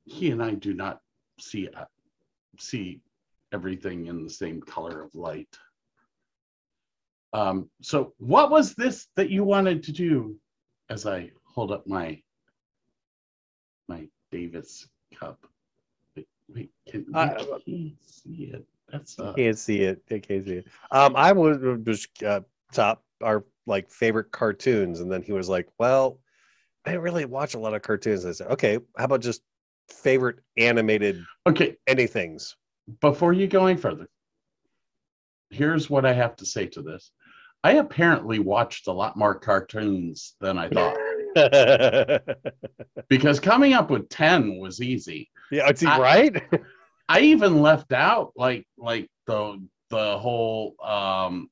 [0.07, 1.01] he and I do not
[1.39, 1.85] see uh,
[2.57, 3.01] see
[3.51, 5.55] everything in the same color of light.
[7.33, 10.37] Um, so what was this that you wanted to do
[10.89, 12.21] as I hold up my
[13.87, 15.45] my Davis cup?
[16.15, 17.27] Wait, wait can you I-
[17.65, 18.65] can't see it?
[18.89, 20.01] That's uh, Can't see it.
[20.09, 20.67] I can't see it.
[20.91, 22.39] Um, I would just uh,
[22.71, 26.21] top our like favorite cartoons, and then he was like, "Well,
[26.85, 29.41] I didn't really watch a lot of cartoons." I said, "Okay, how about just
[29.89, 31.77] favorite animated okay.
[31.87, 32.53] anythings?"
[33.01, 34.07] before you go any further,
[35.49, 37.11] here's what I have to say to this.
[37.63, 40.97] I apparently watched a lot more cartoons than I thought
[43.09, 45.29] because coming up with 10 was easy.
[45.51, 46.41] it's right.
[47.09, 51.49] I even left out like like the the whole um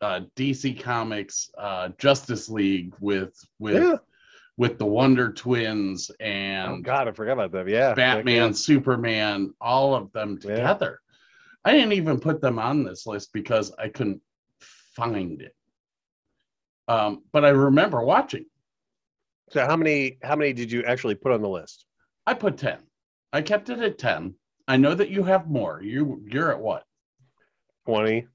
[0.00, 3.96] uh DC Comics uh Justice League with with yeah.
[4.56, 7.68] With the Wonder Twins Oh and God, I forgot about them.
[7.68, 10.56] Yeah, Batman, Superman, all of them Yeah.
[10.56, 11.00] together.
[11.64, 14.22] I didn't even put them on this list because I couldn't
[14.60, 15.54] find it.
[16.88, 18.46] Um, but I remember watching.
[19.50, 20.18] So how many?
[20.22, 21.86] How many did you actually put on the list?
[22.26, 22.78] I put 10.
[23.32, 24.34] I kept it at 10.
[24.68, 25.80] I know that you have more.
[25.82, 26.84] You you're at what?
[27.84, 28.26] Twenty.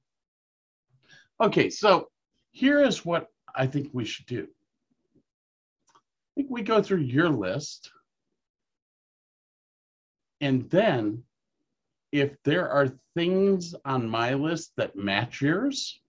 [1.42, 2.10] Okay, so
[2.52, 4.48] here is what I think we should do.
[6.32, 7.92] I think we go through your list.
[10.40, 11.24] And then
[12.12, 16.00] if there are things on my list that match yours,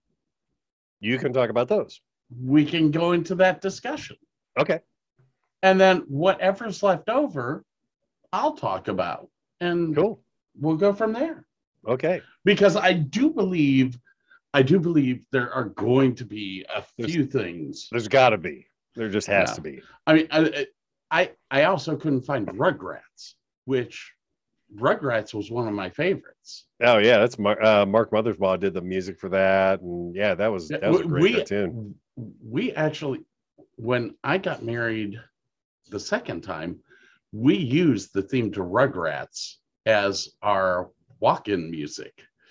[1.00, 2.00] You can talk about those.
[2.42, 4.16] we can go into that discussion.
[4.58, 4.80] Okay.
[5.62, 7.64] And then whatever's left over,
[8.32, 9.28] I'll talk about.
[9.60, 10.22] And Cool.
[10.58, 11.46] we'll go from there.
[11.86, 12.20] Okay.
[12.44, 13.98] Because I do believe,
[14.54, 17.88] I do believe there are going to be a There's- few things.
[17.90, 18.66] There's got to be.
[18.94, 19.54] There just has Yeah.
[19.54, 19.82] to be.
[20.06, 20.66] I mean, I,
[21.10, 23.34] I I also couldn't find Rugrats,
[23.64, 24.12] which
[24.76, 26.66] Rugrats was one of my favorites.
[26.82, 30.48] Oh yeah, that's Mark, uh, Mark Mothersbaugh did the music for that, and yeah, that
[30.48, 31.94] was that was a great we, cartoon.
[32.16, 33.20] we actually,
[33.76, 35.18] when I got married
[35.90, 36.80] the second time,
[37.32, 40.90] we used the theme to Rugrats as our
[41.20, 42.12] walk-in music.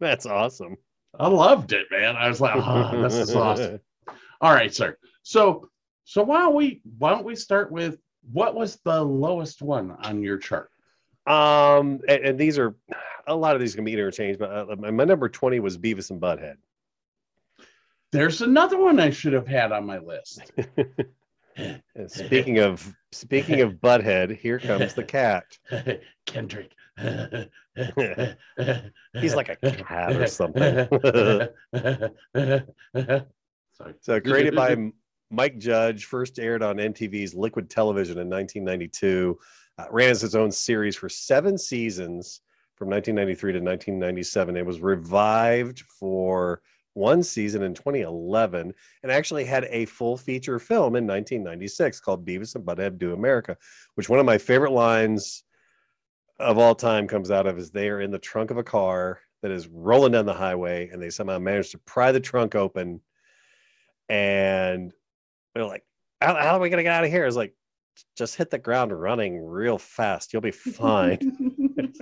[0.00, 0.76] that's awesome.
[1.18, 2.16] I loved it, man.
[2.16, 3.80] I was like, oh, this is awesome.
[4.40, 4.96] All right, sir.
[5.22, 5.68] So,
[6.04, 7.98] so why don't we why don't we start with
[8.32, 10.70] what was the lowest one on your chart?
[11.26, 12.76] Um, and, and these are
[13.26, 16.10] a lot of these can be interchanged, but uh, my my number twenty was Beavis
[16.10, 16.56] and Butthead.
[18.12, 20.52] There's another one I should have had on my list.
[22.06, 25.44] Speaking of speaking of Butthead, here comes the cat.
[26.26, 26.72] Kendrick.
[29.14, 30.88] He's like a cat or something.
[33.76, 33.94] Sorry.
[34.00, 34.76] So created by
[35.30, 39.38] Mike Judge, first aired on MTV's Liquid Television in 1992.
[39.78, 42.40] Uh, ran as its own series for seven seasons
[42.76, 44.56] from 1993 to 1997.
[44.56, 46.62] It was revived for
[46.94, 48.72] one season in 2011
[49.02, 53.54] and actually had a full feature film in 1996 called Beavis and Butthead Do America,
[53.96, 55.44] which one of my favorite lines
[56.38, 59.20] of all time comes out of is they are in the trunk of a car
[59.42, 63.00] that is rolling down the highway and they somehow manage to pry the trunk open
[64.08, 64.92] and
[65.54, 65.84] they're like,
[66.20, 67.26] how, how are we gonna get out of here?
[67.26, 67.54] It's like,
[68.16, 70.32] just hit the ground running real fast.
[70.32, 71.18] You'll be fine.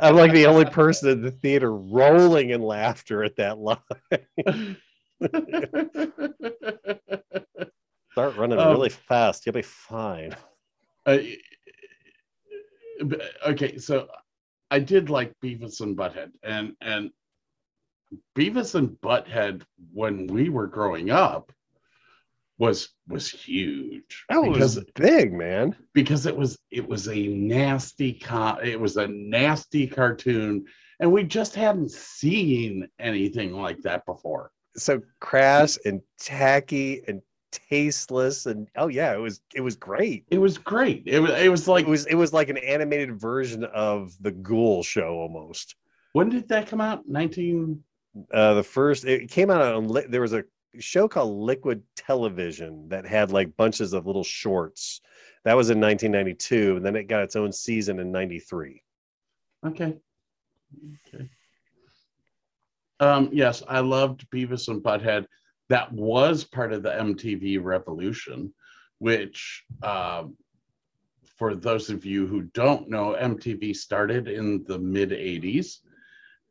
[0.00, 3.78] I'm like the only person in the theater rolling in laughter at that line.
[8.12, 9.46] Start running Um, really fast.
[9.46, 10.34] You'll be fine.
[11.06, 11.18] Uh,
[13.46, 14.08] okay, so
[14.70, 17.10] I did like Beavis and Butthead, and and
[18.36, 21.52] Beavis and Butthead when we were growing up
[22.58, 25.76] was was huge That was big, man.
[25.94, 30.64] because it was it was a nasty con it was a nasty cartoon
[31.00, 38.46] and we just hadn't seen anything like that before so crass and tacky and tasteless
[38.46, 40.24] and oh yeah, it was it was great.
[40.30, 41.04] It was great.
[41.06, 44.30] It was it was like It was it was like an animated version of the
[44.30, 45.74] Ghoul show almost.
[46.12, 47.08] when did that come out?
[47.08, 47.82] 19
[48.32, 50.44] Uh, the first it came out on there was a
[50.78, 55.00] show called Liquid Television that had like bunches of little shorts.
[55.44, 58.82] That was in 1992, and then it got its own season in '93.
[59.66, 59.96] Okay.
[61.06, 61.28] Okay.
[63.00, 65.26] Um, yes, I loved Beavis and Butthead.
[65.68, 68.52] That was part of the MTV revolution,
[68.98, 70.36] which, um,
[71.36, 75.78] for those of you who don't know, MTV started in the mid 80s.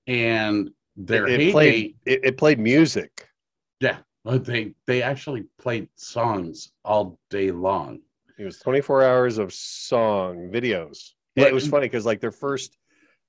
[0.08, 3.30] And their it, it played it, it played music.
[3.80, 8.00] yeah, but they, they actually played songs all day long.
[8.38, 11.12] It was 24 hours of song videos.
[11.36, 11.52] Yeah, Right.
[11.52, 12.78] it was funny because like their first,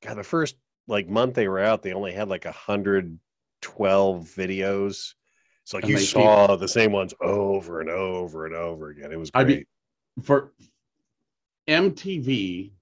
[0.02, 0.56] God, the first
[0.86, 3.18] like month they were out, they only had like a hundred
[3.60, 5.14] twelve videos.
[5.64, 9.12] So like you saw the same ones over and over and over again.
[9.12, 9.66] It was I great.
[10.18, 10.52] mean, for
[11.68, 12.72] MTV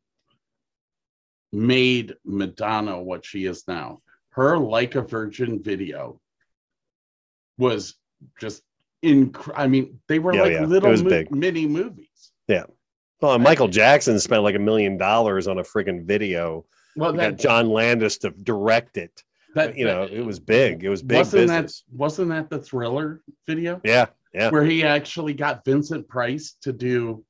[1.52, 3.98] made Madonna what she is now.
[4.36, 6.20] Her like a virgin video
[7.58, 7.94] was
[8.38, 8.62] just
[9.04, 10.64] inc- I mean, they were Yeah, like yeah.
[10.66, 12.32] Little mo- mini movies.
[12.46, 12.64] Yeah.
[13.20, 16.66] Well, and Michael Jackson spent like a million dollars on a friggin' video.
[16.96, 19.24] Well, that, got John Landis to direct it.
[19.54, 20.84] that you know, it was big.
[20.84, 21.84] It was big wasn't business.
[21.88, 26.72] that wasn't that the thriller video Yeah, yeah, where he actually got Vincent Price to
[26.74, 27.24] do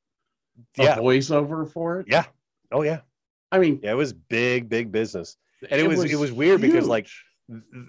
[0.78, 0.96] a yeah.
[0.98, 2.06] voiceover for it?
[2.08, 2.24] Yeah.
[2.72, 3.00] Oh yeah,
[3.52, 3.92] I mean, yeah.
[3.92, 5.36] It was big, big business.
[5.70, 7.08] And it was- it was weird because, like,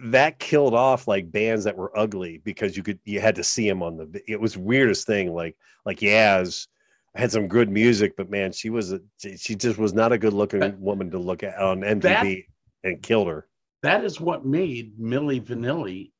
[0.05, 3.67] that killed off like bands that were ugly because you could you had to see
[3.67, 6.67] them on the it was weirdest thing like like Yaz
[7.15, 9.01] had some good music but man she was a,
[9.35, 12.45] she just was not a good looking That- woman to look at on MTV
[12.83, 13.47] and killed her
[13.81, 16.11] that is what made Milli Vanilli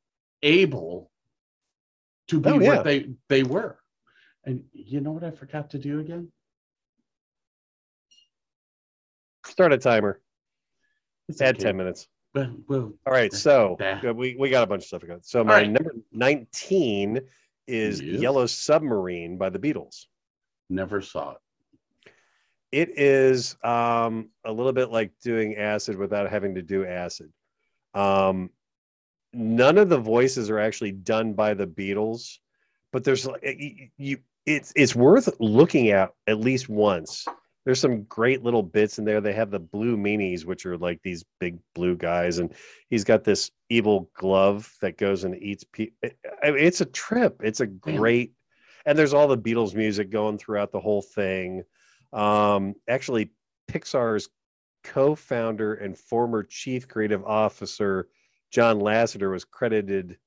[0.41, 1.11] able
[2.29, 2.77] to be Oh, yeah.
[2.77, 3.77] what they they were.
[4.45, 6.31] And you know what I forgot to do again?
[9.45, 10.19] start a timer
[11.29, 11.65] It's add okay.
[11.65, 14.11] 10 minutes Well, well, all right so Yeah.
[14.11, 15.69] we, we got a bunch of stuff to go so my right.
[15.69, 17.19] number 19
[17.67, 18.21] is Yes.
[18.21, 20.05] Yellow Submarine by the Beatles
[20.69, 21.37] never saw it.
[22.71, 27.31] it is um a little bit like doing acid without having to do acid
[27.93, 28.49] um
[29.33, 32.37] none of the voices are actually done by the beatles
[32.91, 37.25] but there's like you, you it's it's worth looking at at least once
[37.67, 41.01] there's some great little bits in there they have the blue meanies which are like
[41.03, 42.53] these big blue guys and
[42.89, 45.95] he's got this evil glove that goes and eats people.
[46.41, 48.33] I mean, it's a trip it's a great
[48.85, 51.63] and there's all the beatles music going throughout the whole thing
[52.13, 53.31] um, actually,
[53.69, 54.29] Pixar's
[54.83, 58.07] co-founder and former chief creative officer
[58.49, 60.17] John Lasseter was credited.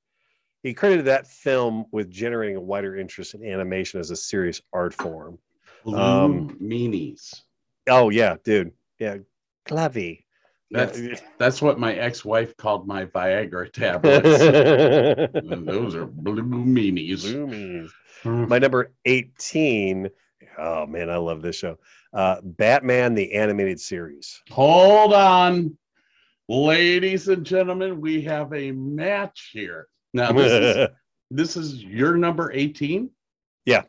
[0.62, 4.92] He credited that film with generating a wider interest in animation as a serious art
[4.92, 5.38] form.
[5.84, 7.42] Blue Um, meanies.
[7.88, 8.72] Oh yeah, dude.
[8.98, 9.18] Yeah,
[9.66, 10.24] clavy.
[10.72, 11.00] That's
[11.38, 14.40] that's what my ex-wife called my Viagra tablets.
[14.40, 17.22] And those are blue meanies.
[17.22, 17.88] Blue
[18.22, 18.48] Mm.
[18.48, 20.10] My number 18.
[20.58, 21.78] Oh man, I love this show.
[22.12, 24.42] Uh, Batman the animated series.
[24.50, 25.76] Hold on,
[26.48, 29.88] ladies and gentlemen, we have a match here.
[30.12, 30.88] Now this is
[31.30, 33.08] this is your number 18
[33.64, 33.82] Yeah.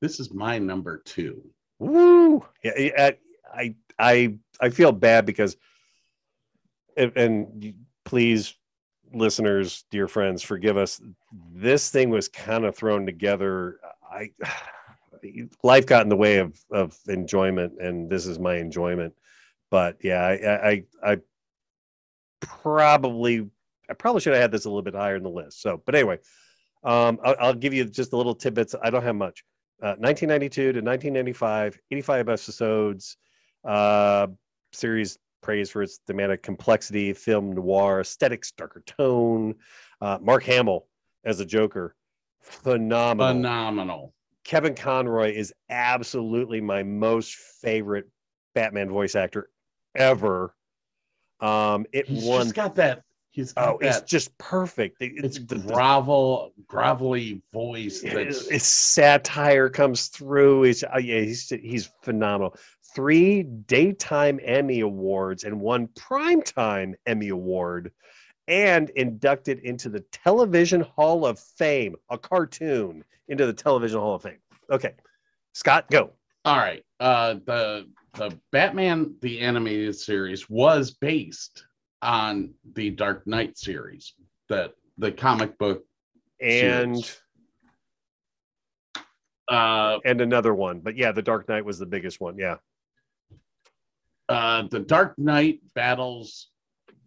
[0.00, 1.42] This is my number two
[1.80, 2.44] Woo!
[2.62, 3.12] Yeah,
[3.52, 5.56] I I I feel bad because,
[6.96, 7.74] and, and
[8.04, 8.54] please,
[9.14, 11.00] listeners, dear friends, forgive us.
[11.52, 13.80] This thing was kind of thrown together.
[14.08, 14.30] I
[15.62, 19.14] life got in the way of of enjoyment, and this is my enjoyment.
[19.70, 21.18] But yeah, I I, I
[22.40, 23.48] probably
[23.88, 25.62] I probably should have had this a little bit higher in the list.
[25.62, 26.18] So, but anyway,
[26.84, 28.74] um, I'll, I'll give you just a little tidbits.
[28.82, 29.44] I don't have much.
[29.82, 33.16] Uh, 1992 to 1995, 85 episodes.
[33.64, 34.26] Uh,
[34.72, 39.54] series praised for its thematic complexity, film noir, aesthetics, darker tone.
[40.00, 40.86] Uh, Mark Hamill
[41.24, 41.94] as a Joker,
[42.40, 43.34] phenomenal.
[43.34, 44.14] phenomenal
[44.44, 48.08] Kevin Conroy is absolutely my most favorite
[48.54, 49.50] Batman voice actor
[49.94, 50.54] ever.
[51.40, 52.42] Um, it he's won.
[52.44, 55.00] just got that he's got oh, it's just perfect.
[55.00, 60.64] It- it's the- the- gravelly voice it's, that's it's satire comes through.
[60.64, 62.56] It's uh, yeah, he's he's phenomenal.
[62.94, 67.92] Three daytime Emmy awards and one primetime Emmy award,
[68.48, 71.94] and inducted into the Television Hall of Fame.
[72.10, 74.38] A cartoon into the Television Hall of Fame.
[74.70, 74.94] Okay,
[75.52, 76.10] Scott, go.
[76.44, 81.66] all right uh the the batman the animated series was based
[82.02, 84.14] on the dark knight series
[84.48, 85.84] that the comic book
[86.40, 87.20] and series.
[89.48, 90.80] uh and another one.
[90.80, 92.38] But yeah, the Dark Knight was the biggest one.
[92.38, 92.56] Yeah.
[94.28, 96.50] uh the Dark Knight battles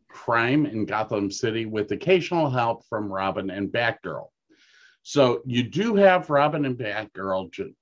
[0.10, 4.28] crime in Gotham City with occasional help from Robin and Batgirl.
[5.02, 7.74] So you do have Robin and Batgirl ju-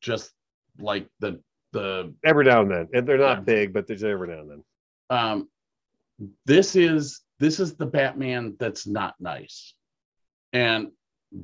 [0.00, 0.32] just
[0.78, 1.40] like the
[1.72, 2.88] the Every now and then.
[2.92, 4.64] And they're not big, but there's every now and then.
[5.10, 5.48] um
[6.46, 9.74] this is this is the batman that's not nice.
[10.52, 10.88] And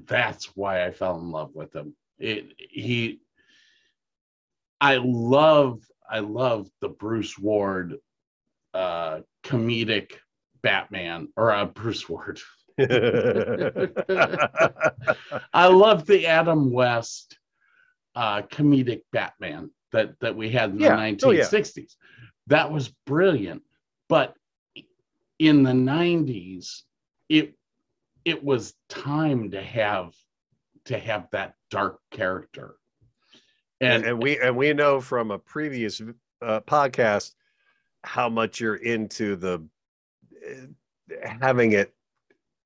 [0.06, 1.94] that's why i fell in love with him.
[2.18, 3.20] It he
[4.80, 7.96] i love i love the bruce ward
[8.74, 10.12] uh comedic
[10.62, 12.40] batman or uh bruce ward.
[15.52, 17.38] I love the adam west
[18.14, 20.96] uh comedic batman that that we had in Yeah.
[20.96, 21.44] the Oh, yeah.
[21.44, 21.94] 1960s
[22.48, 23.62] that was brilliant.
[24.08, 24.34] But
[25.38, 26.82] in the 90s
[27.28, 27.54] it
[28.24, 30.12] it was time to have
[30.86, 32.76] to have that dark character.
[33.80, 36.00] And, and, and we and we know from a previous
[36.42, 37.34] uh, podcast
[38.04, 39.64] how much you're into the
[40.48, 41.92] uh, having it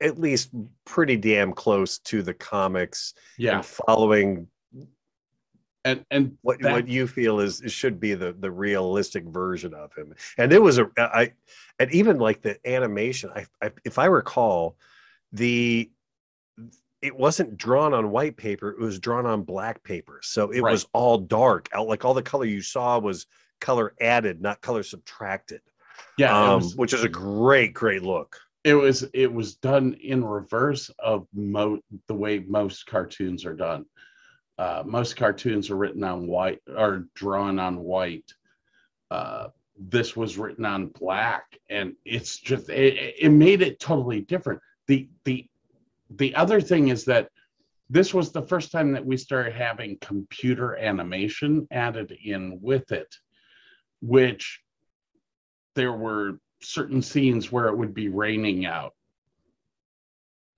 [0.03, 0.51] at least
[0.87, 3.57] pretty damn close to the comics yeah.
[3.57, 4.47] and following
[5.85, 9.93] and and what that- what you feel is should be the the realistic version of
[9.95, 10.15] him.
[10.39, 11.33] And it was a i
[11.79, 14.77] and even like the animation i, I if i recall
[15.33, 15.91] the
[17.03, 20.21] it wasn't drawn on white paper it was drawn on black paper.
[20.23, 20.73] So it Right.
[20.73, 21.69] was all dark.
[21.73, 23.27] Out like all the color you saw was
[23.61, 25.63] color added not color subtracted.
[26.19, 28.39] Yeah um, was, which is a great great look.
[28.65, 31.79] It was it was done in reverse of mo
[32.09, 33.87] the way most cartoons are done
[34.61, 38.31] uh most cartoons are written on white or drawn on white.
[39.11, 39.49] Uh
[39.79, 44.61] this was written on black and it's just it, it made it totally different.
[44.87, 45.47] The the
[46.11, 47.31] the other thing is that
[47.89, 53.13] this was the first time that we started having computer animation added in with it
[54.03, 54.61] which
[55.75, 58.93] there were certain scenes where it would be raining out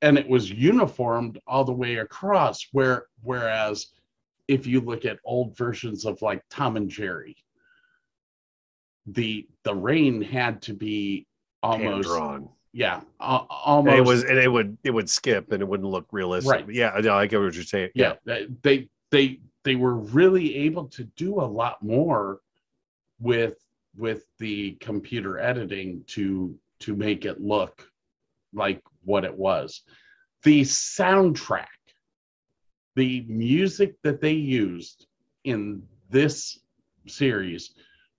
[0.02, 3.86] and it was uniformed all the way across where whereas
[4.48, 7.36] if you look at old versions of like tom and jerry
[9.06, 11.26] the the rain had to be
[11.62, 15.66] almost drawn yeah and almost it was and it would it would skip and it
[15.66, 16.50] wouldn't look realistic.
[16.50, 16.70] Right.
[16.70, 17.90] yeah no, i get what you're saying.
[17.94, 22.40] Yeah they they they were really able to do a lot more
[23.20, 23.56] with
[23.96, 27.91] with the computer editing to to make it look
[28.52, 29.82] like what it was
[30.42, 31.66] the soundtrack
[32.96, 35.06] the music that they used
[35.44, 36.60] in this
[37.06, 37.74] series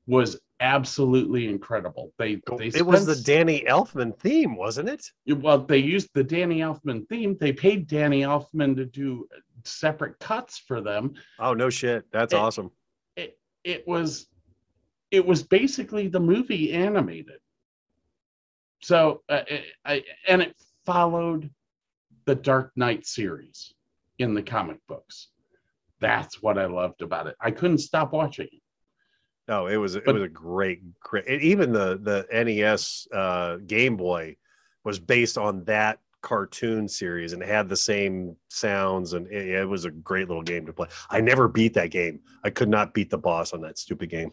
[0.08, 5.78] was absolutely incredible they they it was the danny elfman theme wasn't it well, they
[5.78, 7.38] used the Danny Elfman theme.
[7.40, 9.28] They paid Danny Elfman to do
[9.64, 11.14] separate cuts for them.
[11.40, 12.06] Oh no shit.
[12.12, 12.72] That's It- awesome.
[13.16, 14.28] It it was
[15.12, 17.40] it was basically the movie animated.
[18.84, 20.56] So uh, I, I and it
[20.86, 21.50] followed
[22.26, 23.74] the Dark Knight series
[24.20, 25.30] in the comic books.
[26.02, 27.36] That's what I loved about it.
[27.40, 28.62] I couldn't stop watching it.
[29.48, 34.36] No, it was it was a great great even the the NES uh Game Boy
[34.84, 39.66] was based on that cartoon series and it had the same sounds and it, it
[39.66, 40.88] was a great little game to play.
[41.10, 42.22] I never beat that game.
[42.44, 44.32] I could not beat the boss on that stupid game.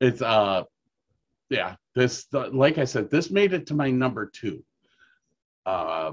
[0.00, 0.64] It's uh
[1.50, 4.64] yeah, this like I said, this made it to my number two.
[5.66, 6.12] Uh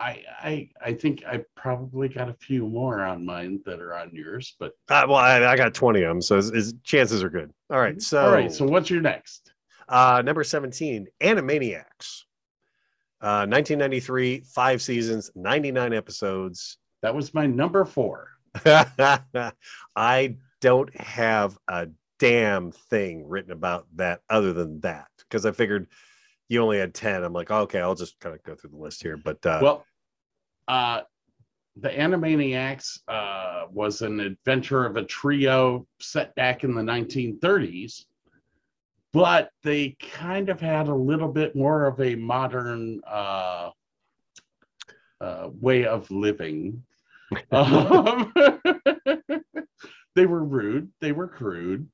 [0.00, 4.10] I I I think I probably got a few more on mine that are on
[4.12, 7.30] yours, but Uh, well, I, I got 20 of them, so his, his chances are
[7.30, 7.52] good.
[7.70, 8.00] All right.
[8.02, 9.52] So, all right, so what's your next?
[9.88, 12.24] uh, number 17, Animaniacs.
[13.20, 16.78] Uh, 1993, five seasons, 99 episodes.
[17.02, 18.28] That was my number four.
[19.96, 21.88] I don't have a
[22.24, 25.88] damn thing written about that other than that because I figured
[26.48, 27.22] you only had 10.
[27.22, 29.18] I'm like, okay, I'll just kind of go through the list here.
[29.18, 29.84] But uh, Well,
[30.66, 31.02] uh,
[31.76, 38.06] the Animaniacs uh, was an adventure of a trio set back in the 1930s,
[39.12, 43.68] but they kind of had a little bit more of a modern uh,
[45.20, 46.82] uh, way of living.
[47.50, 48.32] Um,
[50.14, 51.88] they were rude, they were crude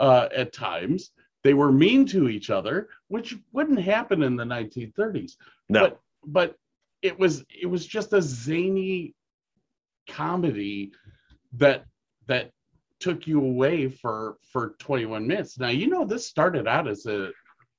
[0.00, 1.12] uh, at times.
[1.44, 5.36] They were mean to each other, which wouldn't happen in the 1930s
[5.68, 6.56] no, but but
[7.00, 9.14] it was it was just a zany
[10.08, 10.92] comedy
[11.54, 11.84] that
[12.26, 12.50] that
[12.98, 17.30] took you away for for 21 minutes now you know this started out as a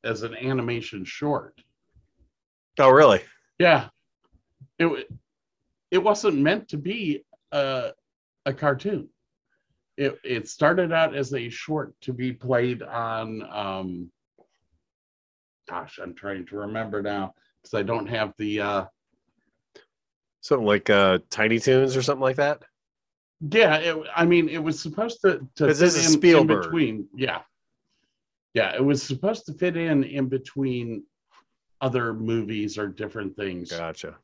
[0.03, 1.61] as an animation short
[2.79, 3.21] Oh, really?
[3.59, 3.89] Yeah,
[4.79, 5.07] it
[5.91, 7.91] it wasn't meant to be a
[8.45, 9.09] a cartoon.
[9.97, 13.43] It it started out as a short to be played on.
[13.51, 14.11] Um,
[15.69, 18.61] gosh, I'm trying to remember now because I don't have the.
[18.61, 18.85] Uh,
[20.43, 22.63] Something like uh, Tiny Toons or something like that.
[23.51, 26.63] yeah, it, I mean, it was supposed to to this fit is in, in Spielberg.
[26.63, 27.07] between.
[27.15, 27.41] Yeah,
[28.55, 31.03] yeah, it was supposed to fit in in between
[31.79, 33.71] other movies or different things.
[33.71, 34.15] Gotcha.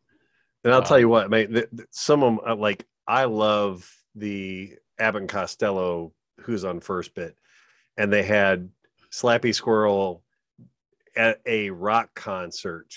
[0.64, 1.52] And I'll Uh, tell you what, mate.
[1.54, 7.14] th- th- some of uh, like I love the Abbott and Costello, who's on first
[7.16, 7.36] bit,
[7.98, 8.70] and they had
[9.12, 10.24] Slappy Squirrel
[11.16, 12.88] at a rock concert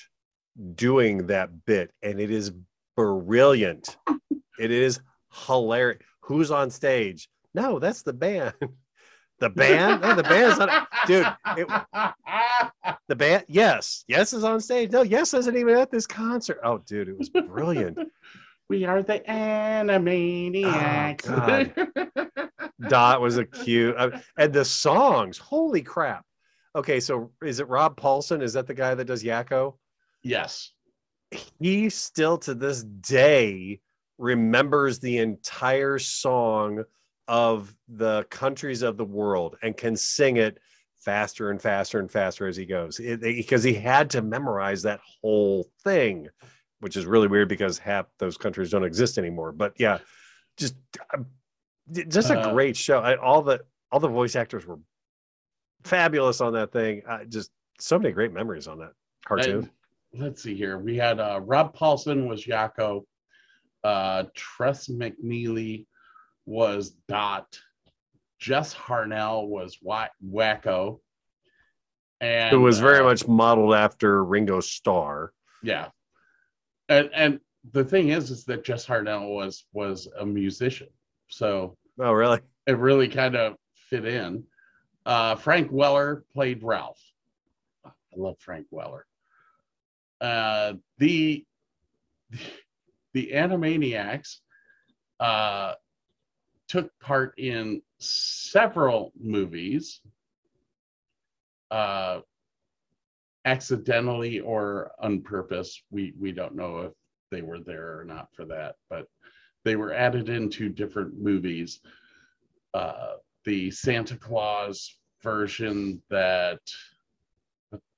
[0.74, 2.52] doing that bit, and it is
[2.96, 3.96] brilliant.
[4.58, 5.00] it is
[5.46, 6.02] hilarious.
[6.20, 7.28] Who's on stage?
[7.54, 8.54] No, that's the band.
[9.40, 10.02] the band?
[10.02, 10.68] No, the band's on.
[11.06, 11.26] Dude,
[11.56, 11.68] it-
[13.08, 14.90] The band, yes, yes is on stage.
[14.92, 16.60] No, yes isn't even at this concert.
[16.62, 17.98] Oh, dude, it was brilliant.
[18.70, 21.28] We are the Animaniacs.
[21.28, 21.66] Oh,
[22.88, 25.38] Dot was a cute, uh, and the songs.
[25.38, 26.24] Holy crap!
[26.76, 28.40] Okay, so is it Rob Paulsen?
[28.40, 29.74] Is that the guy that does Yakko?
[30.22, 30.70] yes.
[31.58, 33.80] He still to this day
[34.18, 36.84] remembers the entire song
[37.26, 40.58] of the countries of the world and can sing it
[40.96, 45.70] faster and faster and faster as he goes because he had to memorize that whole
[45.84, 46.28] thing
[46.80, 49.98] which is really weird because half those countries don't exist anymore but yeah
[50.56, 50.74] just
[51.14, 51.18] uh,
[52.08, 53.60] just a Uh, great show I, all the
[53.92, 54.78] all the voice actors were
[55.84, 58.92] fabulous on that thing uh, just so many great memories on that
[59.24, 59.70] cartoon
[60.14, 60.76] let's see here.
[60.76, 63.04] We had uh, Rob Paulsen was Yakko.
[63.84, 65.86] Uh, Tress MacNeille
[66.46, 67.46] was Dot.
[68.40, 70.98] Jess Harnell was Wa- Wakko.
[72.20, 75.88] And it was very uh, much modeled after ringo starr yeah.
[76.90, 77.40] And and
[77.72, 80.88] the thing is, is that Jess Harnell was was a musician,
[81.28, 84.44] so oh really it really kind of fit in.
[85.06, 87.00] Uh, Frank Welker played Ralph.
[87.84, 89.02] I love Frank Welker.
[90.20, 91.46] Uh, the
[93.12, 94.38] the Animaniacs
[95.20, 95.74] uh,
[96.66, 100.00] took part in several movies,
[101.70, 102.20] uh,
[103.44, 105.82] accidentally or on purpose.
[105.90, 106.92] We we don't know if
[107.30, 109.06] they were there or not for that, but
[109.64, 111.80] they were added into different movies
[112.74, 113.14] uh,
[113.44, 116.60] the Santa Claus version that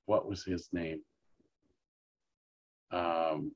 [0.07, 1.01] what was his name?
[2.91, 3.53] Um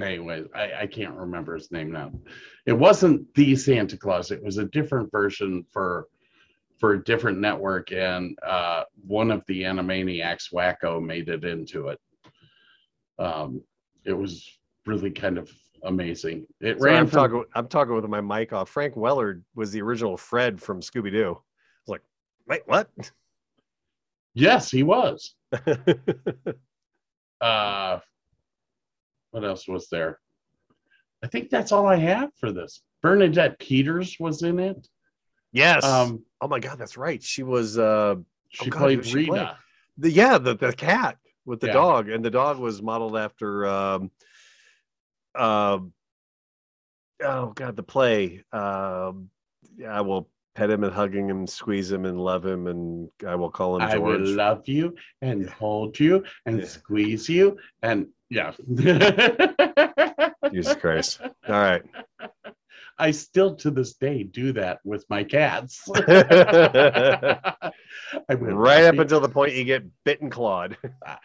[0.00, 2.12] anyways, I, I can't remember his name now.
[2.66, 6.06] It wasn't the Santa Claus, it was a different version for
[6.78, 11.98] for a different network, and uh one of the Animaniacs Wakko made it into it.
[13.18, 13.62] Um
[14.04, 14.48] it was
[14.86, 15.50] really kind of
[15.84, 16.46] amazing.
[16.60, 17.44] It Sorry, ran I'm from- talking.
[17.54, 18.68] I'm talking with my mic off.
[18.68, 21.30] Frank Welker was the original Fred from Scooby Doo.
[21.30, 22.02] I was like,
[22.46, 22.88] wait, what?
[24.34, 25.34] Yes, he was.
[27.40, 28.00] Uh,
[29.30, 30.18] what else was there?
[31.22, 32.82] I think that's all I have for this.
[33.02, 34.88] Bernadette Peters was in it.
[35.52, 35.84] Yes.
[35.84, 37.22] Um, oh my God, that's right.
[37.22, 38.16] She was uh,
[38.48, 39.30] she God, played she Rita.
[39.30, 39.48] played?
[39.98, 41.72] the yeah the the cat with the Yeah.
[41.74, 44.10] dog, and the dog was modeled after um,
[45.34, 45.92] um,
[47.22, 48.44] oh God, the play.
[48.52, 49.30] Um,
[49.86, 53.34] I will pet him and hug him and squeeze him and love him, and I
[53.36, 53.92] will call him George.
[53.92, 56.66] I will love you and hold you and Yeah.
[56.66, 58.52] squeeze you and yeah.
[60.52, 61.20] Jesus Christ!
[61.22, 61.82] All right.
[62.98, 65.88] I still to this day do that with my cats.
[65.96, 67.70] I
[68.30, 69.00] will right up you.
[69.02, 70.76] until the point you get bit and clawed.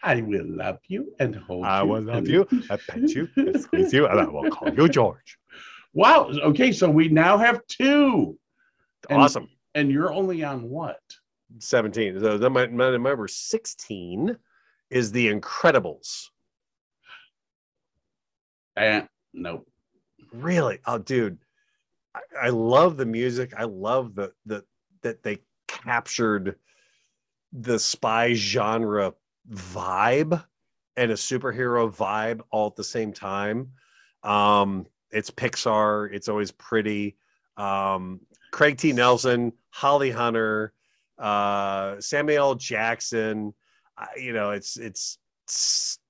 [0.04, 1.88] I will love you and hold I you.
[1.88, 5.38] will love you, I pet you, I squeeze you, and I will call you George.
[5.94, 6.30] Wow.
[6.44, 8.38] Okay, so we now have two.
[9.10, 9.50] And- Awesome.
[9.76, 11.00] And you're only on what?
[11.60, 12.20] 17.
[12.20, 14.38] So then my, my number 16
[14.92, 16.28] is The Incredibles.
[18.76, 19.68] And nope.
[20.32, 20.80] Really?
[20.86, 21.38] Oh, dude.
[22.40, 23.54] I, love the music.
[23.58, 24.64] I love the the
[25.02, 26.58] that they captured
[27.52, 29.14] the spy genre
[29.52, 30.44] vibe
[30.96, 33.70] and a superhero vibe all at the same time.
[34.24, 37.18] Um, it's Pixar, it's always pretty.
[37.58, 38.94] Um, Craig T.
[38.94, 40.74] Nelson, Holly Hunter,
[41.18, 43.54] uh, Samuel Jackson.
[44.18, 45.18] You know, it's it's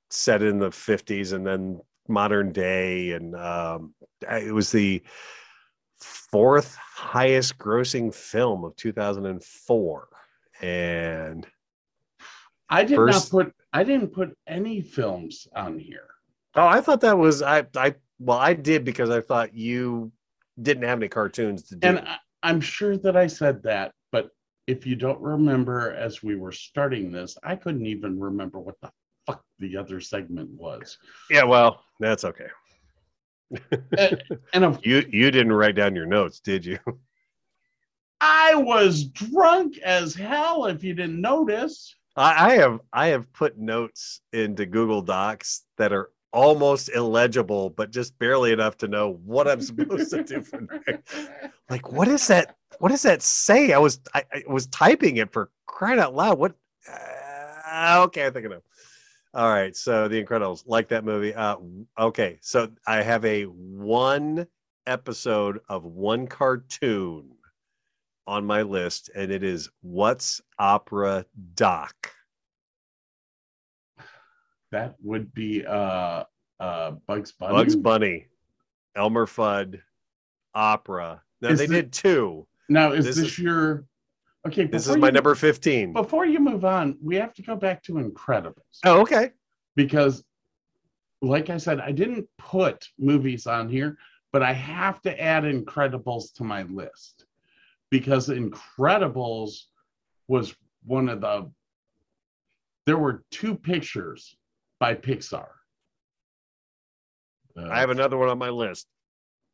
[0.10, 5.02] set in the 50s and then modern day and um, it was the
[6.04, 10.08] fourth highest grossing film of 2004
[10.62, 11.48] and
[12.70, 16.08] I did First- not put I didn't put any films on here.
[16.56, 20.12] Oh, I thought that was I I well I did because I thought you
[20.62, 21.88] didn't have any cartoons to do.
[21.88, 24.30] And I, I'm sure that I said that, but
[24.68, 28.92] if you don't remember as we were starting this, I couldn't even remember what the
[29.26, 30.98] fuck the other segment was.
[31.30, 32.48] yeah, well, that's okay.
[34.54, 36.80] And of, You you didn't write down your notes, did you?
[38.22, 41.94] I was drunk as hell if you didn't notice.
[42.16, 47.92] I, I have I have put notes into Google Docs that are almost illegible, but
[47.92, 51.04] just barely enough to know what I'm supposed to do from there.
[51.70, 52.58] Like, what is that?
[52.80, 53.72] What does that say?
[53.72, 56.38] I was I, I was typing it for crying out loud.
[56.38, 56.56] What?
[56.88, 58.62] Uh, okay, I think I know.
[59.36, 61.34] All right, so The Incredibles, like that movie.
[61.34, 61.56] Uh,
[61.98, 64.46] okay, so I have a one
[64.86, 67.32] episode of one cartoon
[68.28, 71.26] on my list, and it is What's Opera
[71.56, 72.12] Doc.
[74.72, 76.24] That would be uh
[76.60, 77.54] uh Bugs Bunny.
[77.54, 78.28] Bugs Bunny,
[78.96, 79.80] Elmer Fudd,
[80.54, 81.22] Opera.
[81.42, 82.46] Now Is they the- did two.
[82.70, 83.86] Now is This this, is- your
[84.48, 84.66] okay?
[84.66, 85.94] This is my you- number 15.
[85.94, 88.80] Before you move on, we have to go back to Incredibles.
[88.86, 89.32] Oh, okay.
[89.76, 90.24] because
[91.22, 93.98] like I said, I didn't put movies on here,
[94.34, 97.26] but I have to add Incredibles to my list
[97.90, 99.62] because Incredibles
[100.28, 100.54] was
[100.86, 101.50] one of the
[102.86, 104.36] there were two pictures
[104.80, 105.48] by Pixar.
[107.58, 108.88] Uh, I have another one on my list.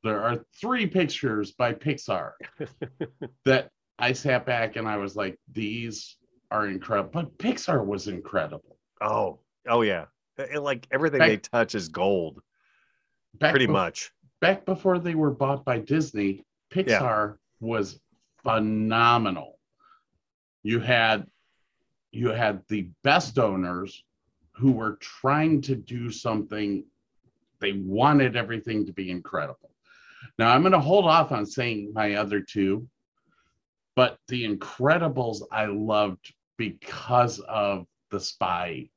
[0.04, 2.32] there are three pictures by Pixar
[3.46, 3.70] that
[4.00, 6.16] I sat back and I was like, these
[6.52, 7.12] are incredible.
[7.12, 8.78] But Pixar was incredible.
[9.02, 10.06] Oh, oh yeah.
[10.38, 12.41] And like everything Back- they touch is gold,
[13.39, 14.12] pretty bef- much.
[14.39, 18.00] back before they were bought by Disney, Pixar was
[18.43, 19.60] phenomenal.
[20.64, 21.28] You had
[22.12, 24.04] you had the best owners
[24.52, 26.84] who were trying to do something
[27.60, 29.72] they wanted everything to be incredible.
[30.38, 32.88] Now I'm going to hold off on saying my other two,
[33.96, 38.90] but the Incredibles I loved because of the spy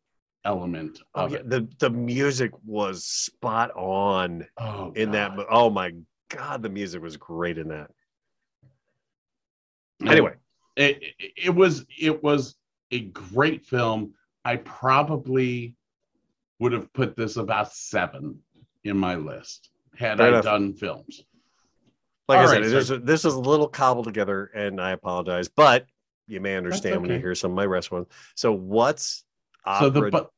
[0.45, 1.39] element Oh, of yeah.
[1.39, 1.51] it.
[1.51, 5.31] The the music was spot on Oh, in that.
[5.31, 5.37] God.
[5.39, 5.95] mo- Oh my
[6.29, 7.91] god, the music was great in that.
[10.07, 10.35] Anyway,
[10.77, 12.57] it, it, it was it was
[12.91, 14.15] a great film.
[14.45, 15.77] I probably
[16.59, 18.39] would have put this about seven
[18.85, 20.45] in my list had Fair I enough.
[20.45, 21.25] done films.
[22.29, 25.49] Like I all said, right, is, this is a little cobbled together, and I apologize,
[25.49, 25.87] but
[26.27, 28.07] you may understand when you hear some of my rest ones.
[28.37, 29.25] So, what's
[29.67, 30.31] So opera the but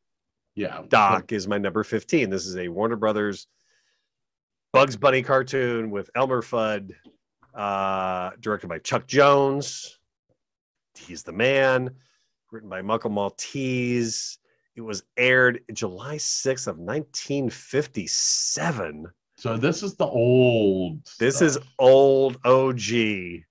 [0.55, 2.31] yeah, Doc is my number 15.
[2.31, 3.47] This is a Warner Brothers
[4.73, 6.93] Bugs Bunny cartoon with Elmer Fudd,
[7.55, 9.99] uh, directed by Chuck Jones.
[10.97, 11.91] He's the man,
[12.51, 14.39] written by Michael Maltese.
[14.75, 19.07] It was aired July 6th of 1957.
[19.45, 21.05] So this is the old.
[21.19, 21.49] This stuff.
[21.49, 23.43] is old OG.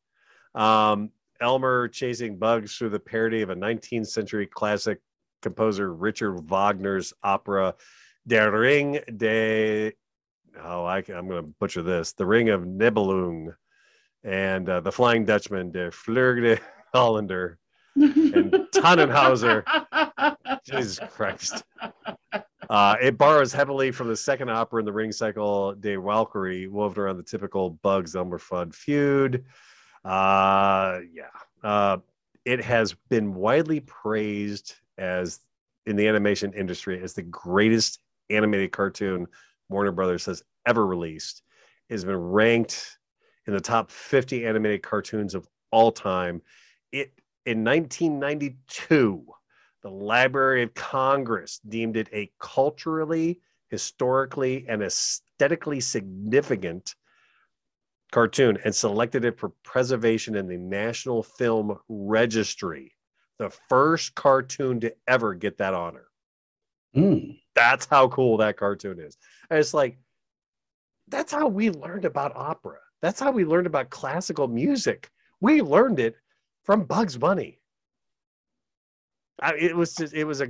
[0.59, 4.99] Um, Elmer chasing bugs through the parody of a 19th century classic
[5.43, 7.75] composer Richard Wagner's opera
[8.25, 9.93] Der Ring de
[10.63, 13.53] oh I, am going to butcher this The Ring of Nibelung
[14.23, 16.59] and uh, The Flying Dutchman Der Fleur de
[16.91, 17.59] Hollander
[17.95, 19.63] and Tannenhauser
[20.65, 21.63] Jesus Christ.
[22.69, 27.03] Uh, it borrows heavily from the second opera in the Ring Cycle, De Valkyrie, woven
[27.03, 29.45] around the typical Bugs Elmer Fudd feud.
[30.05, 31.23] Uh, yeah.
[31.63, 31.97] Uh,
[32.45, 35.39] it has been widely praised as
[35.85, 37.99] in the animation industry as the greatest
[38.29, 39.27] animated cartoon
[39.69, 41.41] Warner Brothers has ever released.
[41.89, 42.97] It has been ranked
[43.47, 46.41] in the top 50 animated cartoons of all time.
[46.91, 47.13] It
[47.45, 49.25] in 1992
[49.83, 56.95] the Library of Congress deemed it a culturally, historically, and aesthetically significant
[58.11, 62.95] cartoon and selected it for preservation in the National Film Registry.
[63.39, 66.05] The first cartoon to ever get that honor.
[66.95, 67.39] Mm.
[67.55, 69.17] That's how cool that cartoon is.
[69.49, 69.97] And it's like,
[71.09, 72.77] that's how we learned about opera.
[73.01, 75.09] That's how we learned about classical music.
[75.41, 76.15] We learned it
[76.63, 77.59] from Bugs Bunny.
[79.41, 80.49] I, it was just, it was a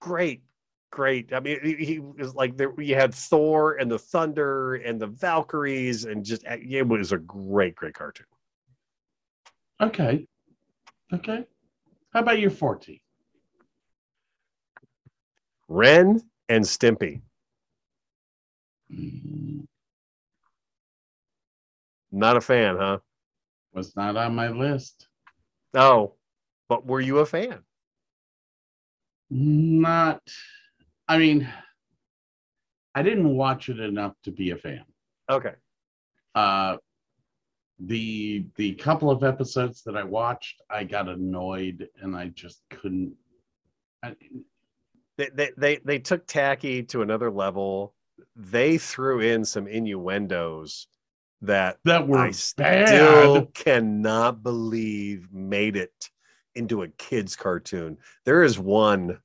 [0.00, 0.42] great,
[0.90, 1.32] great.
[1.32, 2.70] I mean, he, was like there.
[2.70, 7.74] We had Thor and the Thunder and the Valkyries, and just it was a great,
[7.74, 8.26] great cartoon.
[9.80, 10.26] Okay.
[11.12, 11.44] Okay.
[12.12, 13.00] How about your 14?
[15.68, 17.22] Ren and Stimpy.
[18.92, 19.64] Mm,
[22.10, 22.98] Not a fan, huh?
[23.72, 25.08] Was not on my list.
[25.72, 26.16] No,
[26.68, 27.60] but were you a fan?
[29.34, 30.20] Not,
[31.08, 31.48] I mean,
[32.94, 34.84] I didn't watch it enough to be a fan.
[35.30, 35.54] Okay.
[36.34, 36.76] Uh,
[37.78, 43.14] the the couple of episodes that I watched, I got annoyed and I just couldn't.
[44.02, 44.16] I,
[45.16, 47.94] They, they they they took tacky to another level.
[48.36, 50.88] They threw in some innuendos
[51.40, 52.88] that that were I bad.
[52.88, 56.10] still cannot believe made it
[56.54, 57.98] into a kids cartoon.
[58.24, 59.18] There is one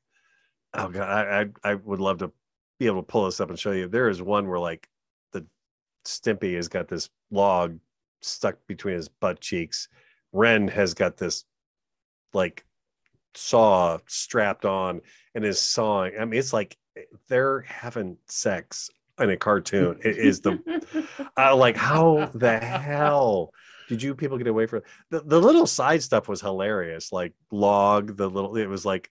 [0.73, 2.31] oh god, I, I I would love to
[2.79, 3.87] be able to pull this up and show you.
[3.87, 4.87] There is one where like
[5.31, 5.45] the
[6.05, 7.79] Stimpy has got this log
[8.21, 9.87] stuck between his butt cheeks.
[10.31, 11.45] Ren has got this
[12.33, 12.65] like
[13.35, 15.01] saw strapped on
[15.35, 16.13] and is sawing.
[16.19, 16.77] I mean, it's like
[17.27, 19.99] they're having sex in a cartoon.
[20.03, 21.07] It is the
[21.37, 23.51] uh, like how the hell
[23.87, 28.17] did you people get away from the, the little side stuff was hilarious like log
[28.17, 29.09] the little it was like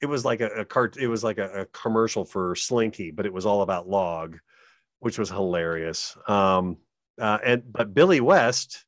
[0.00, 3.26] it was like a, a cart it was like a, a commercial for slinky but
[3.26, 4.38] it was all about log
[5.00, 6.16] which was hilarious.
[6.26, 6.78] Um
[7.20, 8.84] uh, and but billy west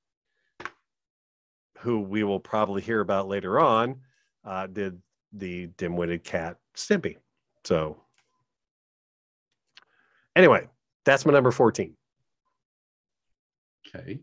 [1.79, 4.01] who we will probably hear about later on
[4.45, 5.01] uh did
[5.33, 7.17] the dim-witted cat stimpy.
[7.65, 8.01] So
[10.37, 10.69] anyway
[11.05, 11.95] that's my number 14
[13.95, 14.21] okay.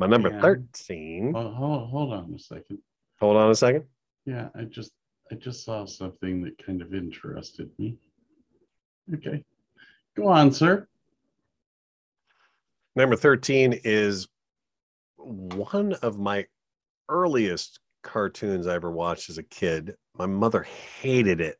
[0.00, 0.40] My number Yeah.
[0.40, 1.32] 13.
[1.34, 2.78] Well, hold, hold on a second.
[3.20, 3.84] Hold on a second.
[4.24, 4.92] Yeah, I just
[5.30, 7.98] I just saw something that kind of interested me.
[9.12, 9.44] Okay.
[10.16, 10.88] Go on, sir.
[12.96, 14.26] Number 13 is
[15.18, 16.46] one of my
[17.10, 19.96] earliest cartoons I ever watched as a kid.
[20.16, 21.58] My mother hated it.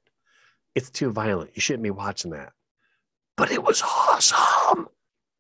[0.75, 1.51] It's too violent.
[1.55, 2.55] You shouldn't be watching that.
[3.37, 4.89] But it was awesome.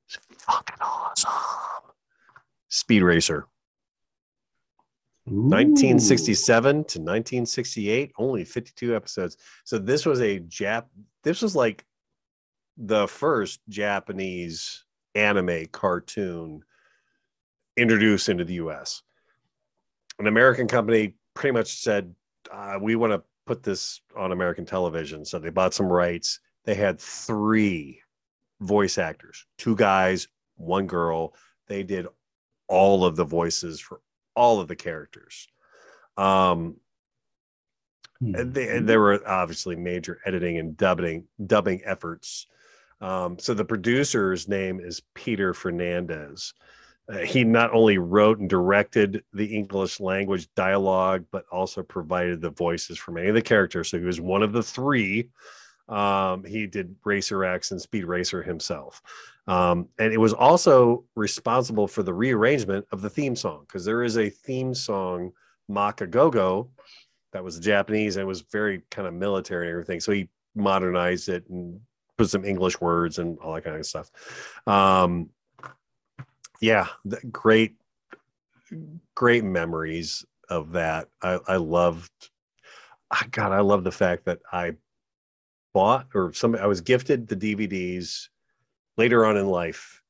[0.06, 1.69] It's fucking awesome.
[2.70, 3.46] Speed Racer.
[5.26, 9.36] 1967 to 1968, only 52 episodes.
[9.64, 10.86] So this was a Jap.
[11.22, 11.84] This was like
[12.76, 16.62] the first Japanese anime cartoon
[17.76, 19.02] introduced into the U.S.
[20.18, 22.14] An American company pretty much said,
[22.50, 26.40] uh, "We want to put this on American television." So they bought some rights.
[26.64, 28.00] They had three
[28.60, 31.34] voice actors, two guys, one girl.
[31.68, 32.06] They did
[32.70, 34.00] all of the voices for
[34.34, 35.48] all of the characters.
[36.16, 36.76] Um,
[38.22, 42.46] and they, and there were obviously major editing and dubbing dubbing efforts.
[43.00, 46.52] Um, so the producer's name is Peter Fernandes.
[47.10, 52.50] Uh, he not only wrote and directed the English language dialogue, but also provided the
[52.50, 53.88] voices for many of the characters.
[53.88, 55.30] So he was one of the three.
[55.90, 59.02] Um, he did Racer X and Speed Racer himself.
[59.46, 64.04] Um, and it was also responsible for the rearrangement of the theme song because there
[64.04, 65.32] is a theme song,
[65.68, 66.70] Maka Gogo,
[67.32, 70.00] that was Japanese and was very kind of military and everything.
[70.00, 71.80] So he modernized it and
[72.16, 74.10] put some English words and all that kind of stuff.
[74.66, 75.30] Um,
[76.60, 76.86] yeah,
[77.32, 77.76] great,
[79.14, 81.08] great memories of that.
[81.22, 82.30] I, I loved,
[83.10, 84.74] ah, God, I love the fact that I
[85.72, 88.28] bought or some I was gifted the DVDs
[88.96, 90.02] later on in life.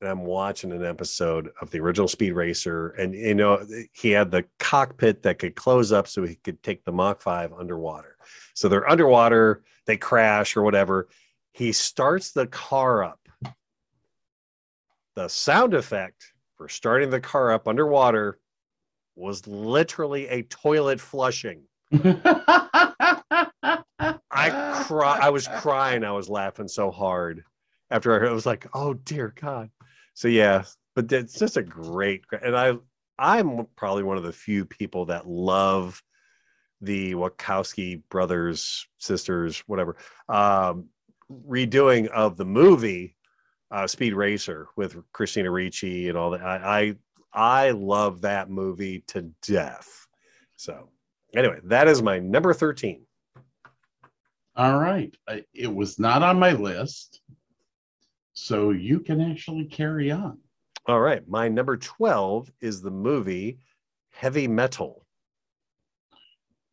[0.00, 4.30] And I'm watching an episode of the original Speed Racer, and you know he had
[4.30, 8.16] the cockpit that could close up so he could take the Mach 5 underwater.
[8.54, 11.08] So they're underwater, they crash or whatever.
[11.52, 13.20] He starts the car up.
[15.16, 18.38] The sound effect for starting the car up underwater
[19.16, 21.62] was literally a toilet flushing.
[24.90, 25.18] I cry.
[25.26, 26.04] I was crying.
[26.04, 27.44] I was laughing so hard
[27.90, 28.28] after I heard.
[28.28, 29.70] I was like, "Oh dear God!"
[30.14, 30.64] So yeah,
[30.94, 32.24] but it's just a great.
[32.42, 32.74] And I,
[33.18, 36.02] I'm probably one of the few people that love
[36.80, 39.96] the Wachowski brothers, sisters, whatever,
[40.28, 40.86] um,
[41.30, 43.16] redoing of the movie
[43.70, 46.42] uh, Speed Racer with Christina Ricci and all that.
[46.42, 46.96] I, I
[47.32, 50.06] I love that movie to death.
[50.56, 50.88] So
[51.34, 53.06] anyway, that is my number thirteen.
[54.56, 55.14] All right.
[55.28, 57.20] I, it was not on my list.
[58.32, 60.38] So you can actually carry on.
[60.86, 63.58] All right, my number 12 is the movie
[64.12, 65.04] Heavy Metal.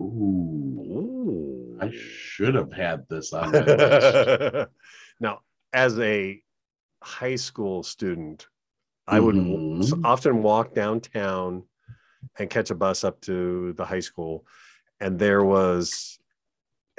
[0.02, 0.06] Ooh.
[0.06, 1.78] Ooh.
[1.82, 4.70] I should have had this on my list.
[5.20, 5.42] now,
[5.74, 6.42] as a
[7.04, 8.48] high school student,
[9.08, 10.02] I would Mhm.
[10.04, 11.64] often walk downtown
[12.40, 14.46] and catch a bus up to the high school,
[15.00, 16.20] and there was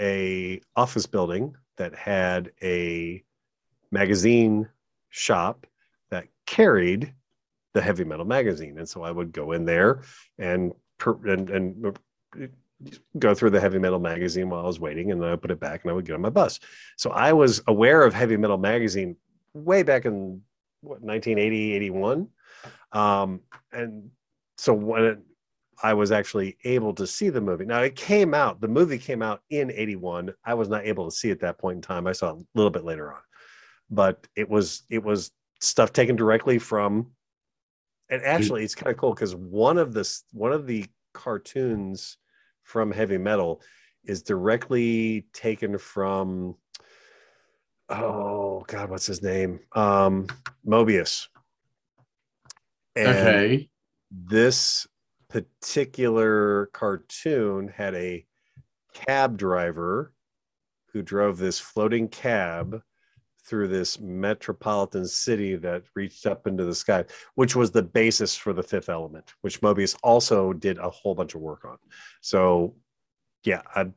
[0.01, 3.23] a office building that had a
[3.91, 4.69] magazine
[5.11, 5.67] shop
[6.11, 7.15] that carried
[7.75, 10.03] the heavy metal magazine, and so I would go in there
[10.39, 10.73] and
[11.25, 11.99] and and
[13.19, 15.61] go through the heavy metal magazine while I was waiting, and then I put it
[15.61, 16.61] back, and I would get on my bus.
[16.97, 19.17] So I was aware of heavy metal magazine
[19.55, 20.43] way back in
[20.81, 22.29] what 1980, 81,
[22.93, 23.41] um,
[23.73, 24.11] and
[24.57, 25.19] so when it,
[25.83, 27.64] I was actually able to see the movie.
[27.64, 28.61] Now it came out.
[28.61, 30.35] The movie came out in '81.
[30.45, 32.07] I was not able to see it at that point in time.
[32.07, 33.20] I saw it a little bit later on,
[33.91, 37.12] but it was it was stuff taken directly from.
[38.11, 42.16] And actually, it's kind of cool because one of the one of the cartoons
[42.62, 43.62] from Heavy Metal
[44.05, 46.57] is directly taken from.
[47.91, 49.61] Oh God, what's his name?
[49.72, 50.26] Um,
[50.66, 51.29] Moebius.
[52.97, 53.70] And okay.
[54.11, 54.87] this
[55.29, 58.24] particular cartoon had a
[58.95, 60.12] cab driver
[60.93, 62.81] who drove this floating cab
[63.45, 67.05] through this metropolitan city that reached up into the sky,
[67.35, 71.35] which was the basis for the fifth element, which Moebius also did a whole bunch
[71.35, 71.79] of work on.
[72.20, 72.74] So,
[73.45, 73.93] yeah, I, Um,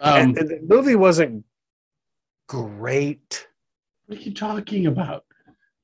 [0.00, 1.44] and, and the movie wasn't
[2.46, 3.48] great.
[4.06, 5.24] what are you talking about?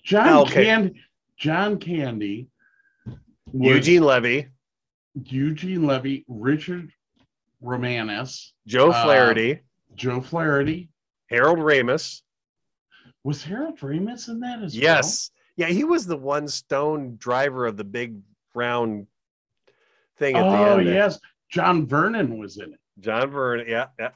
[0.04, 0.64] John Oh, okay.
[0.66, 1.00] Candy.
[1.36, 2.48] John Candy.
[3.56, 4.48] Eugene Levy,
[5.24, 6.90] Eugene Levy, Richard
[7.60, 9.60] Romanus, Joe Uh, Flaherty,
[9.94, 10.88] Joe Flaherty.
[11.30, 12.20] Harold Ramis.
[13.22, 15.30] Was Harold Ramis in that as Yes.
[15.56, 18.18] Yeah, he was the one stone driver of the big
[18.54, 19.06] round
[20.18, 20.52] thing at well?
[20.52, 20.86] the Oh end.
[20.88, 20.94] there.
[20.94, 21.18] yes,
[21.50, 22.80] John Vernon was in it.
[23.00, 23.66] John Vernon.
[23.68, 24.10] Yeah, yeah.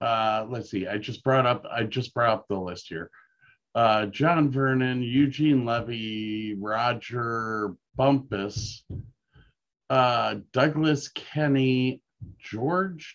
[0.00, 0.86] Uh, let's see.
[0.86, 1.64] I just brought up.
[1.70, 3.10] I just brought up the list here.
[3.74, 8.82] Uh, John Vernon, Eugene Levy, Roger Bumpass,
[9.90, 12.02] uh, Douglas Kenney,
[12.38, 13.14] George.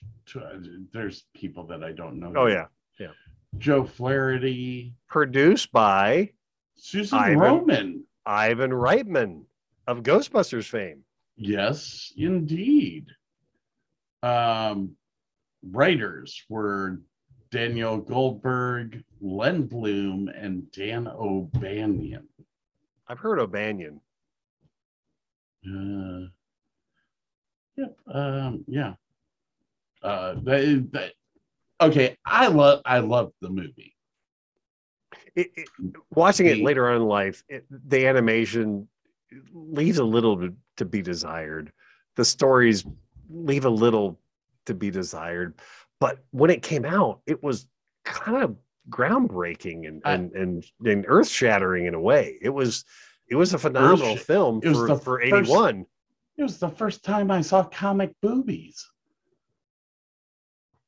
[0.93, 2.33] There's people that I don't know.
[2.35, 2.65] Oh yeah.
[2.99, 3.07] Yeah.
[3.57, 6.31] Joe Flaherty, Produced by
[6.75, 7.39] Susan Ivan.
[7.39, 8.03] Roman.
[8.25, 9.43] Ivan Reitman
[9.87, 11.03] of Ghostbusters fame.
[11.35, 13.07] Yes, indeed.
[14.23, 14.91] Um,
[15.71, 17.01] writers were
[17.49, 22.27] Daniel Goldberg, Len Blum, and Dan O'Bannon.
[23.07, 23.99] I've heard O'Bannon.
[25.65, 26.27] Uh,
[27.77, 27.97] yep.
[28.11, 28.93] Um, yeah.
[30.01, 31.13] Uh, that, that,
[31.79, 32.17] okay.
[32.25, 32.81] I love.
[32.85, 33.95] I love the movie.
[35.35, 35.69] It, it,
[36.13, 38.87] watching it later on in life, it, the animation
[39.53, 41.71] leaves a little to, to be desired.
[42.15, 42.85] The stories
[43.29, 44.19] leave a little
[44.65, 45.53] to be desired.
[45.99, 47.67] But when it came out, it was
[48.03, 48.57] kind of
[48.89, 52.37] groundbreaking and I- and and, and earth shattering in a way.
[52.41, 52.83] It was
[53.31, 55.85] it was a phenomenal Earth- film it was for, the for first- 81.
[56.37, 58.87] It was the first time I saw comic boobies.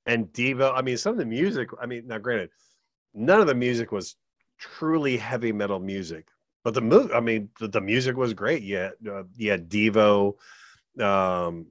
[0.05, 0.73] and Devo.
[0.75, 1.69] I mean, some of the music.
[1.81, 2.49] I mean, now granted,
[3.13, 4.15] none of the music was
[4.59, 6.27] truly heavy metal music,
[6.63, 7.13] but the movie.
[7.13, 8.63] I mean, the, the music was great.
[8.63, 10.33] Yeah, uh, yeah, Devo,
[10.99, 11.67] um,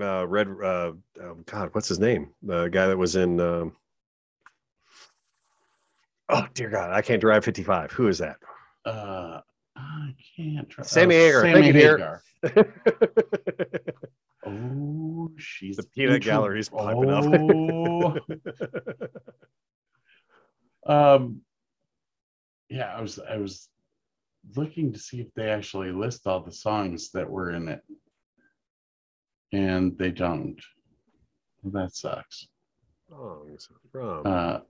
[0.00, 0.48] uh, Red.
[0.48, 0.92] Uh,
[1.22, 2.30] oh God, what's his name?
[2.42, 3.40] The guy that was in.
[3.40, 3.76] Um,
[6.28, 7.90] oh dear God, I can't drive fifty five.
[7.92, 8.36] Who is that?
[8.84, 9.40] Uh,
[9.78, 10.84] I can't try.
[10.84, 11.42] Sammy uh, Hagar.
[11.42, 11.72] Sammy.
[11.72, 12.22] Hagar.
[14.46, 18.16] Oh, she's the peanut gallery's popping Oh.
[20.86, 21.16] up.
[21.16, 21.40] um,
[22.70, 23.68] yeah, I was I was
[24.56, 27.82] looking to see if they actually list all the songs that were in it,
[29.52, 30.58] and they don't.
[31.64, 32.46] That sucks.
[33.10, 34.60] Songs from Uh,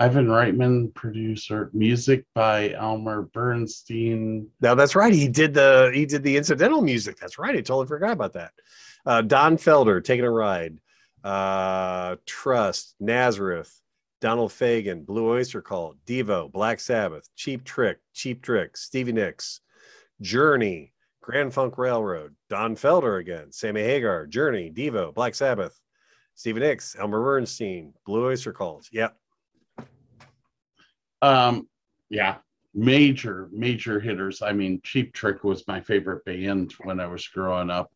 [0.00, 4.48] Ivan Reitman, producer, music by Elmer Bernstein.
[4.60, 5.12] Now that's right.
[5.12, 7.16] He did the he did the incidental music.
[7.18, 7.54] That's right.
[7.54, 8.52] I totally forgot about that.
[9.06, 10.78] Uh, Don Felder taking a ride.
[11.22, 13.80] Uh, Trust, Nazareth,
[14.20, 19.60] Donald Fagen, Blue Oyster Cult, Devo, Black Sabbath, Cheap Trick, Cheap Trick, Stevie Nicks,
[20.20, 20.92] Journey,
[21.22, 25.80] Grand Funk Railroad, Don Felder again, Sammy Hagar, Journey, Devo, Black Sabbath,
[26.34, 28.88] Stevie Nicks, Elmer Bernstein, Blue Oyster Cult.
[28.92, 29.16] Yep.
[31.24, 31.68] Um,
[32.10, 32.36] yeah,
[32.74, 34.42] major, major hitters.
[34.42, 37.90] I mean, Cheap Trick was my favorite band when I was growing up.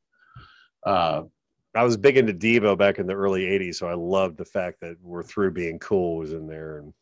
[0.84, 1.22] Uh,
[1.74, 4.80] I was big into Devo back in the early 80s, so I loved the fact
[4.80, 6.78] that We're Through Being Cool was in there.
[6.78, 6.94] And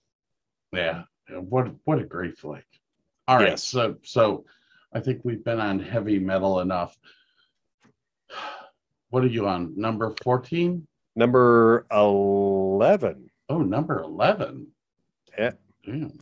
[0.72, 2.64] yeah, what what a great flick.
[3.28, 3.62] All right, Yes.
[3.64, 4.44] so so
[4.92, 6.96] I think we've been on heavy metal enough.
[9.10, 9.72] What are you on?
[9.76, 10.84] Number 14?
[11.14, 13.30] number 11.
[13.48, 14.66] Oh, number 11.
[15.38, 15.52] Yeah.
[15.86, 16.18] Damn.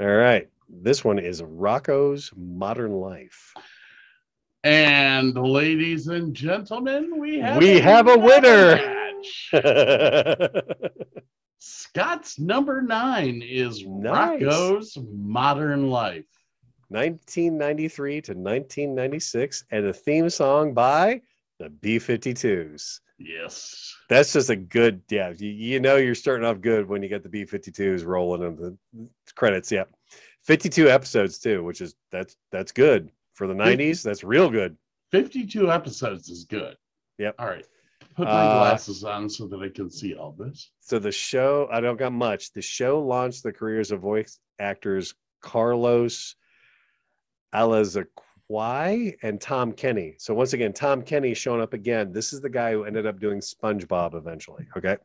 [0.00, 0.48] All right.
[0.68, 3.52] This one is Rocko's Modern Life.
[4.64, 8.80] And ladies and gentlemen, we have We have a winner.
[11.58, 14.40] Scott's number nine is Nice.
[14.40, 16.24] Rocko's Modern Life.
[16.88, 21.20] 1993 to 1996, and a theme song by
[21.58, 23.00] The B 52s.
[23.18, 23.94] Yes.
[24.08, 25.32] That's just a good, yeah.
[25.36, 28.56] You, you know, you're starting off good when you get the B 52s rolling in
[28.56, 28.76] the
[29.34, 29.70] credits.
[29.70, 29.84] Yeah.
[30.42, 34.02] 52 episodes too, which is that's that's good for the 90s.
[34.02, 34.76] That's real good.
[35.10, 36.76] 52 episodes is good.
[37.18, 37.36] Yep.
[37.38, 37.66] All right.
[38.16, 40.70] Put my Uh, glasses on so that I can see all this.
[40.80, 42.52] So the show, I don't got much.
[42.52, 46.36] The show launched the careers of voice actors Carlos
[48.54, 50.14] Alazraqui and Tom Kenny.
[50.18, 52.12] So once again, Tom Kenny showing up again.
[52.12, 54.66] This is the guy who ended up doing SpongeBob eventually.
[54.76, 54.96] Okay.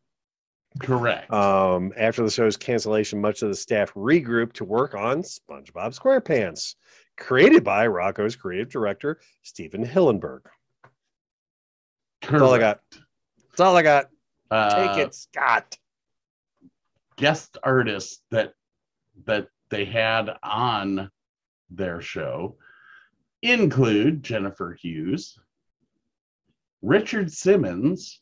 [0.80, 1.32] Correct.
[1.34, 6.76] Um, after the show's cancellation, much of the staff regrouped to work on SpongeBob SquarePants,
[7.18, 10.42] created by Rocko's creative director Stephen Hillenburg.
[12.22, 12.82] That's all I got.
[13.50, 14.10] That's all I got.
[14.52, 15.78] Uh, Take it, Scott.
[17.18, 18.54] guest artists that
[19.26, 21.10] that they had on
[21.70, 22.56] their show
[23.42, 25.40] include Jennifer Hughes,
[26.82, 28.22] Richard Simmons,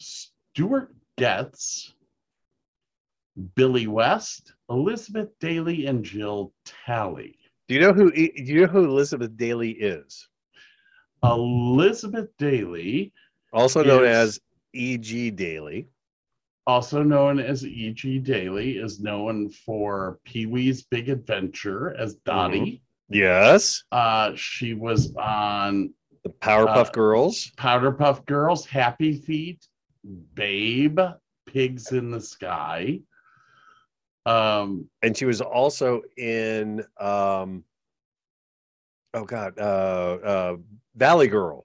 [0.00, 1.92] Stuart Getz,
[3.54, 7.38] Billy West, Elizabeth Daily, and Jill Talley.
[7.68, 8.10] Do you know who?
[8.10, 10.26] Do you know who Elizabeth Daily is?
[11.22, 13.12] Elizabeth Daily,
[13.52, 14.40] Also known Is- as
[14.74, 15.30] E.G.
[15.32, 15.88] Daily.
[16.66, 18.18] also known as E.G.
[18.20, 22.58] Daily, is known for Pee Wee's Big Adventure as Dottie.
[22.60, 22.82] Mm-hmm.
[23.08, 23.84] Yes.
[23.90, 25.92] Uh, she was on
[26.24, 27.50] The Powerpuff Uh, Girls.
[27.56, 29.66] Powder Puff Girls, Happy Feet,
[30.34, 31.00] Babe,
[31.46, 33.00] Pigs in the Sky.
[34.26, 37.64] Um, And she was also in um
[39.14, 39.62] oh god, uh
[40.22, 40.56] uh
[40.96, 41.64] Valley Girl.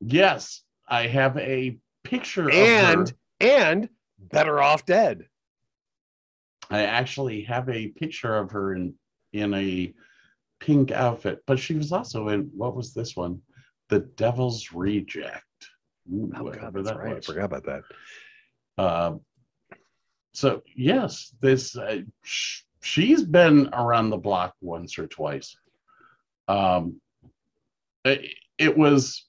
[0.00, 3.16] yes, I have a picture And of her.
[3.40, 3.88] and
[4.18, 5.26] Better Off Dead.
[6.70, 8.94] I actually have a picture of her in
[9.32, 9.94] in a
[10.60, 13.40] pink outfit, but she was also in what was this one?
[13.88, 15.44] The Devil's Reject.
[16.12, 17.16] Ooh, Oh god, that's that right.
[17.16, 17.82] I forgot about that.
[18.82, 19.20] Um,
[20.32, 25.56] so yes, this uh, sh- she's been around the block once or twice.
[26.46, 27.00] Um,
[28.04, 29.26] it, it was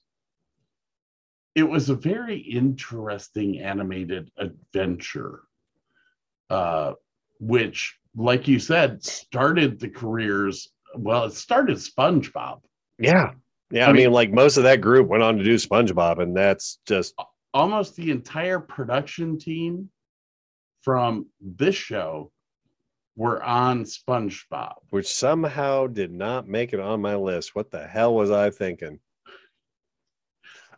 [1.54, 5.40] it was a very interesting animated adventure,
[6.48, 6.92] uh,
[7.40, 10.68] which, like you said, started the careers.
[10.94, 12.60] Well, it started SpongeBob.
[12.98, 13.32] Yeah.
[13.70, 16.20] Yeah, I, I mean, mean- like most of that group went on to do SpongeBob,
[16.20, 17.14] and that's just
[17.52, 19.90] Almost the entire production team
[20.82, 22.30] from this show
[23.16, 24.74] were on SpongeBob.
[24.90, 27.56] which somehow did not make it on my list.
[27.56, 29.00] What the hell was I thinking?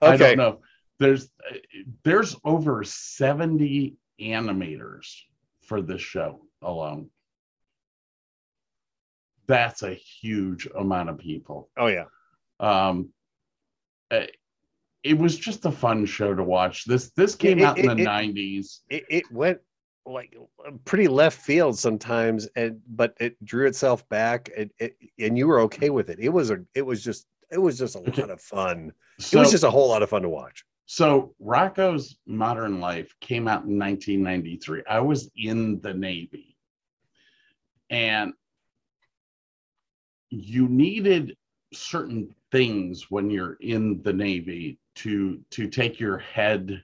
[0.01, 0.61] I don't know.
[0.99, 1.29] There's
[2.05, 5.15] there's over 70 animators
[5.63, 7.11] for this show alone.
[9.47, 11.69] That's a huge amount of people.
[11.77, 12.05] Oh yeah.
[12.61, 13.11] Um
[14.11, 14.27] uh,
[15.03, 16.85] it was just a fun show to watch.
[16.85, 18.81] This this came It- out in the 90s.
[18.89, 19.59] It, it went
[20.05, 20.35] like
[20.85, 25.61] pretty left field sometimes, and but it drew itself back, and it, and you were
[25.61, 26.19] okay with it.
[26.21, 28.93] It was a it was just it was just a lot of fun.
[29.19, 30.65] It was just a whole lot of fun to watch.
[30.87, 34.83] so Rocko's Modern Life came out in 1993.
[34.89, 36.57] I was in the Navy.
[37.91, 38.33] And
[40.33, 41.37] you needed
[41.75, 46.83] certain things when you're in the Navy to to take your head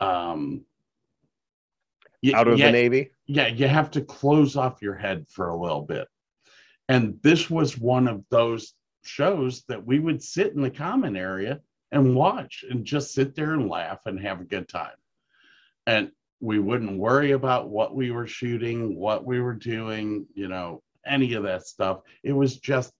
[0.00, 0.64] um
[2.34, 3.12] Out of the Navy.
[3.26, 6.08] yeah, you have to close off your head for a little bit.
[6.88, 11.60] And this was one of those shows that we would sit in the common area
[11.92, 14.96] and watch and just sit there and laugh and have a good time.
[15.86, 16.10] And
[16.40, 21.34] we wouldn't worry about what we were shooting, what we were doing, you know, any
[21.34, 22.00] of that stuff.
[22.22, 22.92] It was just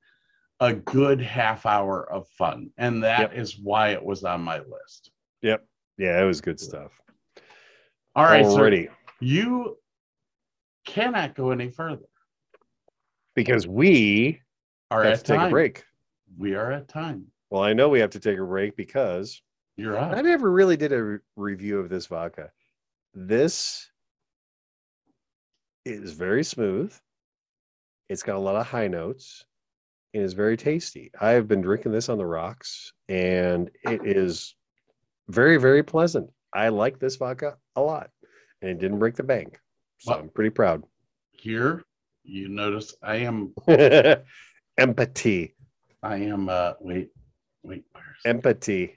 [0.61, 2.71] a good half hour of fun.
[2.77, 5.11] And that is why it was on my list.
[5.43, 5.67] Yep.
[5.99, 6.93] Yeah, it was good stuff.
[8.15, 8.45] All right.
[8.45, 8.89] So Already.
[9.21, 9.79] you
[10.87, 12.07] cannot go any further.
[13.35, 14.41] because we
[14.91, 15.47] Are have at to take time.
[15.49, 15.85] a break.
[16.37, 17.27] We are at time.
[17.51, 19.41] Well, I know we have to take a break because
[19.77, 20.15] You're on.
[20.15, 22.51] I never really did a re- review of this vodka.
[23.15, 23.89] This
[25.85, 26.95] is very smooth.
[28.11, 29.45] It's got a lot of high notes.
[30.13, 31.11] And It is very tasty.
[31.21, 34.57] I have been drinking this on the rocks and it is
[35.29, 36.29] very, very pleasant.
[36.53, 38.11] I like this vodka a lot
[38.61, 39.59] and it didn't break the bank.
[39.99, 40.83] So Well- I'm pretty proud.
[41.31, 41.85] Here,
[42.25, 43.55] you notice I am
[44.79, 45.55] Empathy.
[46.03, 47.11] I am uh wait,
[47.63, 48.97] wait, where's Empathy.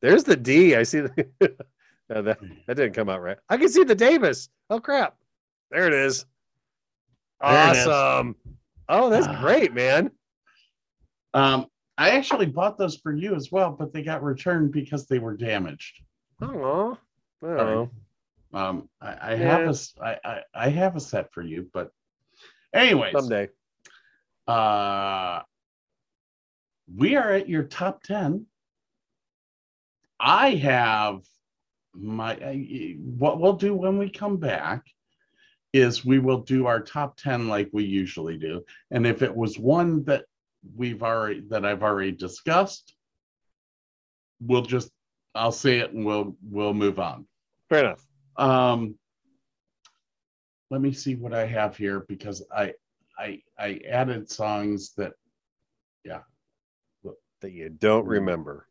[0.00, 0.74] There's the D.
[0.76, 1.26] I see the
[2.10, 3.38] No, that, that didn't come out right.
[3.48, 4.48] I can see the Davis.
[4.68, 5.16] Oh crap.
[5.70, 6.26] There it is.
[7.42, 7.86] There it is.
[7.86, 8.36] Awesome.
[8.88, 9.40] Oh, that's Ah.
[9.40, 10.10] great, man.
[11.34, 11.66] um
[11.98, 15.36] I actually bought those for you as well, but they got returned because they were
[15.36, 16.02] damaged.
[16.40, 16.98] Oh,
[17.42, 17.90] oh.
[18.54, 20.02] Um, I, I have a Yeah.
[20.02, 21.90] I, I, I have a set for you, but
[22.74, 23.48] anyways, someday.
[24.48, 25.42] uh,
[26.96, 28.46] we are at your top ten.
[30.18, 31.22] I have
[31.94, 32.34] my
[33.18, 34.82] what we'll do when we come back
[35.72, 39.58] is we will do our top 10 like we usually do and if it was
[39.58, 40.24] one that
[40.76, 42.94] we've already that i've already discussed
[44.40, 44.90] we'll just
[45.34, 47.26] i'll say it and we'll we'll move on
[47.68, 48.06] Fair enough.
[48.36, 48.94] um
[50.70, 52.72] let me see what i have here because i
[53.18, 55.12] i i added songs that
[56.04, 56.20] yeah.
[57.40, 58.68] That you don't remember.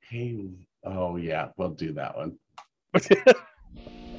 [0.00, 0.48] hey
[0.84, 2.38] oh yeah we'll do that one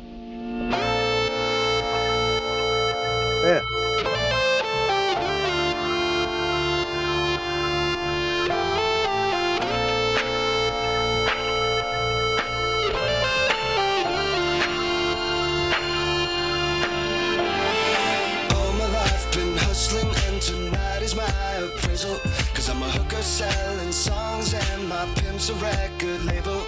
[21.63, 22.19] appraisal.
[22.53, 26.65] Cause I'm a hooker selling songs and my pimp's a record label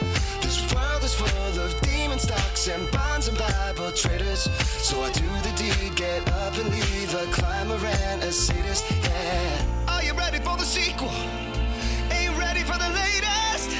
[0.73, 4.49] world is full of demon stocks and bonds and Bible traders
[4.87, 9.65] So I do the deed, get up and leave a climber and a sadist, yeah
[9.87, 11.09] Are you ready for the sequel?
[12.11, 13.71] Are you ready for the latest?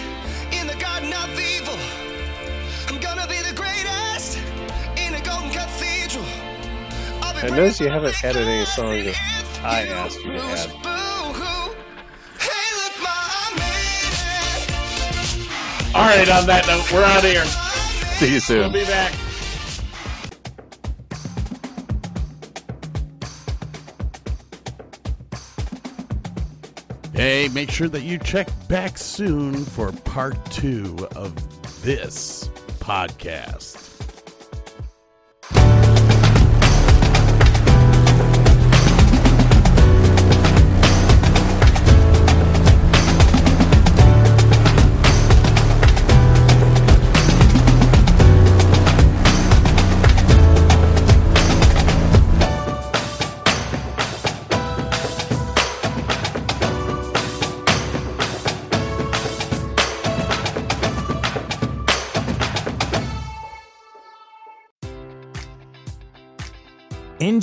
[0.51, 1.79] In the garden of evil
[2.87, 4.39] I'm gonna be the greatest
[4.97, 6.25] in a golden cathedral
[7.21, 10.92] I notice you haven't added any songs that I asked you to add.
[15.95, 18.59] All right on that note we're out of here See you soon.
[18.59, 19.13] we'll be back
[27.13, 31.35] Hey, make sure that you check back soon for part two of
[31.83, 32.49] this
[32.79, 33.82] podcast.